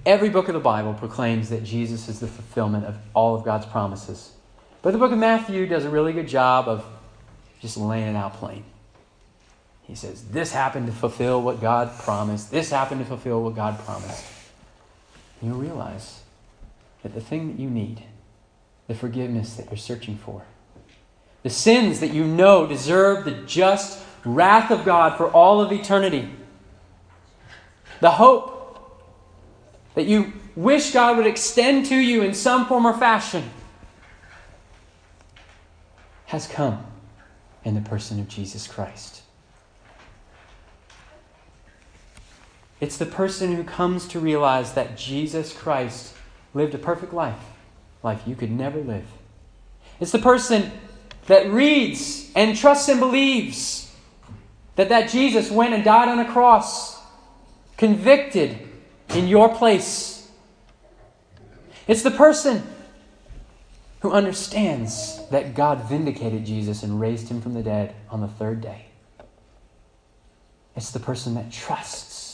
Every 0.07 0.31
book 0.31 0.49
of 0.49 0.55
the 0.55 0.61
Bible 0.61 0.95
proclaims 0.95 1.51
that 1.51 1.63
Jesus 1.63 2.09
is 2.09 2.21
the 2.21 2.27
fulfillment 2.27 2.87
of 2.87 2.97
all 3.13 3.35
of 3.35 3.45
God's 3.45 3.67
promises. 3.67 4.33
But 4.81 4.93
the 4.93 4.99
book 4.99 5.13
of 5.13 5.19
Matthew 5.19 5.67
does 5.67 5.85
a 5.85 5.91
really 5.91 6.15
good 6.15 6.29
job 6.29 6.69
of 6.69 6.87
just 7.61 7.77
laying 7.77 8.09
it 8.09 8.17
out 8.17 8.33
plain. 8.35 8.65
He 9.87 9.95
says, 9.95 10.25
This 10.25 10.53
happened 10.53 10.87
to 10.87 10.93
fulfill 10.93 11.41
what 11.43 11.61
God 11.61 11.97
promised. 12.01 12.51
This 12.51 12.71
happened 12.71 13.01
to 13.01 13.07
fulfill 13.07 13.43
what 13.43 13.55
God 13.55 13.79
promised. 13.81 14.25
And 15.41 15.51
you'll 15.51 15.61
realize 15.61 16.23
that 17.03 17.15
the 17.15 17.21
thing 17.21 17.49
that 17.49 17.61
you 17.61 17.71
need, 17.71 18.03
the 18.89 18.95
forgiveness 18.95 19.55
that 19.57 19.67
you're 19.67 19.77
searching 19.77 20.17
for, 20.17 20.43
the 21.43 21.51
sins 21.51 22.01
that 22.01 22.11
you 22.11 22.25
know 22.25 22.67
deserve 22.67 23.25
the 23.25 23.31
just 23.31 24.05
wrath 24.25 24.71
of 24.71 24.85
God 24.85 25.17
for 25.17 25.31
all 25.31 25.61
of 25.61 25.71
eternity, 25.71 26.29
the 28.01 28.11
hope 28.11 28.55
that 29.95 30.05
you 30.07 30.33
wish 30.57 30.93
God 30.93 31.17
would 31.17 31.27
extend 31.27 31.87
to 31.87 31.97
you 31.97 32.23
in 32.23 32.35
some 32.35 32.67
form 32.67 32.87
or 32.87 32.93
fashion, 32.93 33.51
has 36.27 36.49
come 36.49 36.85
in 37.65 37.75
the 37.75 37.81
person 37.81 38.19
of 38.19 38.27
Jesus 38.27 38.67
Christ. 38.67 39.23
It's 42.81 42.99
the 42.99 43.07
person 43.07 43.57
who 43.57 43.65
comes 43.65 44.07
to 44.09 44.21
realize 44.21 44.75
that 44.75 44.97
Jesus 44.97 45.53
Christ 45.53 46.15
lived 46.53 46.75
a 46.75 46.79
perfect 46.79 47.15
life, 47.15 47.41
life 48.03 48.23
you 48.27 48.37
could 48.37 48.51
never 48.51 48.81
live. 48.81 49.07
It's 49.99 50.13
the 50.13 50.19
person 50.19 50.71
that 51.27 51.51
reads 51.51 52.31
and 52.35 52.57
trusts 52.57 52.89
and 52.89 53.01
believes 53.01 53.95
that 54.77 54.91
that 54.91 55.09
Jesus 55.09 55.51
went 55.51 55.73
and 55.73 55.83
died 55.83 56.09
on 56.09 56.19
a 56.19 56.31
cross, 56.31 57.01
convicted 57.79 58.59
in 59.15 59.27
your 59.27 59.55
place. 59.55 60.31
It's 61.89 62.03
the 62.03 62.11
person 62.11 62.63
who 64.01 64.13
understands 64.13 65.27
that 65.31 65.55
God 65.55 65.89
vindicated 65.89 66.45
Jesus 66.45 66.83
and 66.83 67.01
raised 67.01 67.29
him 67.29 67.41
from 67.41 67.55
the 67.55 67.63
dead 67.63 67.95
on 68.11 68.21
the 68.21 68.29
third 68.29 68.61
day. 68.61 68.87
It's 70.77 70.91
the 70.91 71.01
person 71.01 71.35
that 71.37 71.51
trusts 71.51 72.26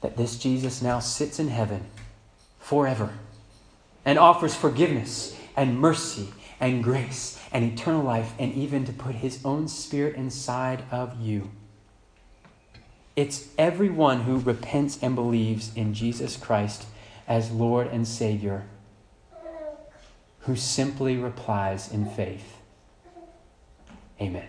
that 0.00 0.16
this 0.16 0.38
Jesus 0.38 0.82
now 0.82 0.98
sits 0.98 1.38
in 1.38 1.48
heaven 1.48 1.86
forever 2.58 3.10
and 4.04 4.18
offers 4.18 4.54
forgiveness 4.54 5.36
and 5.56 5.78
mercy 5.78 6.28
and 6.58 6.82
grace 6.84 7.40
and 7.52 7.64
eternal 7.64 8.02
life 8.02 8.32
and 8.38 8.54
even 8.54 8.84
to 8.84 8.92
put 8.92 9.16
his 9.16 9.40
own 9.44 9.68
spirit 9.68 10.14
inside 10.14 10.84
of 10.90 11.20
you. 11.20 11.50
It's 13.16 13.48
everyone 13.58 14.22
who 14.22 14.38
repents 14.38 14.98
and 15.02 15.14
believes 15.14 15.74
in 15.74 15.94
Jesus 15.94 16.36
Christ 16.36 16.86
as 17.28 17.50
Lord 17.50 17.88
and 17.88 18.06
Savior 18.06 18.64
who 20.40 20.56
simply 20.56 21.16
replies 21.16 21.92
in 21.92 22.06
faith 22.06 22.56
Amen. 24.20 24.48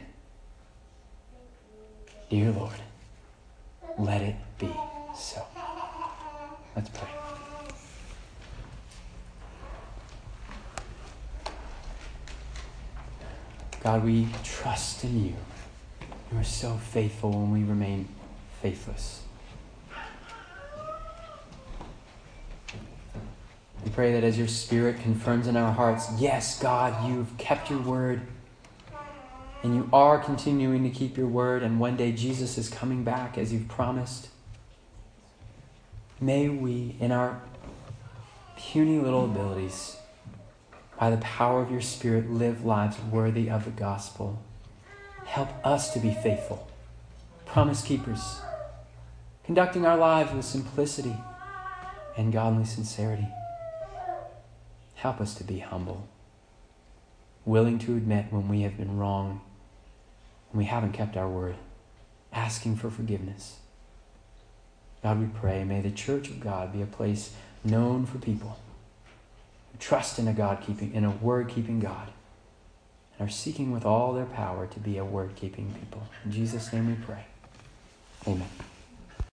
Dear 2.30 2.52
Lord, 2.52 2.76
let 3.98 4.22
it 4.22 4.36
be 4.58 4.70
so. 5.22 5.46
Let's 6.76 6.90
pray. 6.90 7.08
God, 13.84 14.04
we 14.04 14.28
trust 14.44 15.04
in 15.04 15.26
you. 15.26 15.36
You 16.32 16.40
are 16.40 16.44
so 16.44 16.76
faithful 16.76 17.32
when 17.32 17.52
we 17.52 17.64
remain 17.64 18.08
faithless. 18.62 19.24
We 23.84 23.90
pray 23.92 24.14
that 24.14 24.24
as 24.24 24.38
your 24.38 24.48
Spirit 24.48 25.02
confirms 25.02 25.48
in 25.48 25.58
our 25.58 25.72
hearts, 25.72 26.10
yes, 26.20 26.62
God, 26.62 27.10
you've 27.10 27.36
kept 27.38 27.70
your 27.70 27.82
word. 27.82 28.22
And 29.64 29.76
you 29.76 29.90
are 29.92 30.20
continuing 30.20 30.84
to 30.84 30.90
keep 30.90 31.18
your 31.18 31.28
word, 31.28 31.64
and 31.64 31.80
one 31.80 31.96
day 31.96 32.12
Jesus 32.12 32.58
is 32.58 32.70
coming 32.70 33.04
back 33.04 33.38
as 33.38 33.52
you've 33.52 33.68
promised. 33.68 34.30
May 36.24 36.50
we, 36.50 36.96
in 37.00 37.12
our 37.12 37.42
puny 38.56 39.00
little 39.00 39.26
abilities, 39.26 39.98
by 41.00 41.10
the 41.10 41.18
power 41.18 41.64
of 41.64 41.72
your 41.72 41.82
Spirit, 41.82 42.30
live 42.30 42.64
lives 42.64 42.98
worthy 43.12 43.50
of 43.50 43.66
the 43.66 43.72
gospel. 43.72 44.40
Help 45.26 45.50
us 45.66 45.92
to 45.94 46.00
be 46.00 46.14
faithful, 46.14 46.70
promise 47.48 47.82
keepers, 47.82 48.40
conducting 49.44 49.84
our 49.84 49.98
lives 49.98 50.32
with 50.32 50.46
simplicity 50.46 51.16
and 52.16 52.32
godly 52.32 52.66
sincerity. 52.66 53.28
Help 54.94 55.20
us 55.20 55.34
to 55.34 55.44
be 55.44 55.58
humble, 55.58 56.08
willing 57.46 57.80
to 57.80 57.98
admit 57.98 58.28
when 58.30 58.48
we 58.48 58.62
have 58.62 58.78
been 58.78 58.96
wrong, 58.96 59.42
when 60.52 60.60
we 60.60 60.66
haven't 60.66 60.92
kept 60.92 61.18
our 61.18 61.28
word, 61.28 61.56
asking 62.32 62.76
for 62.76 62.92
forgiveness. 62.92 63.58
God, 65.04 65.20
we 65.20 65.28
pray, 65.28 65.64
may 65.64 65.82
the 65.82 65.92
church 65.92 66.30
of 66.30 66.40
God 66.40 66.74
be 66.74 66.82
a 66.82 66.86
place 66.86 67.34
known 67.64 68.06
for 68.06 68.20
people 68.20 68.60
who 69.72 69.78
trust 69.80 70.20
in 70.20 70.28
a 70.28 70.34
God 70.34 70.62
keeping, 70.62 70.94
in 70.94 71.04
a 71.04 71.12
word 71.12 71.50
keeping 71.50 71.80
God, 71.80 72.10
and 73.18 73.28
are 73.28 73.32
seeking 73.32 73.72
with 73.72 73.86
all 73.86 74.14
their 74.14 74.26
power 74.26 74.68
to 74.68 74.80
be 74.80 74.98
a 74.98 75.06
word 75.06 75.36
keeping 75.36 75.74
people. 75.74 76.08
In 76.24 76.32
Jesus' 76.32 76.72
name 76.72 76.88
we 76.88 76.96
pray. 76.96 77.26
Amen. 78.28 78.50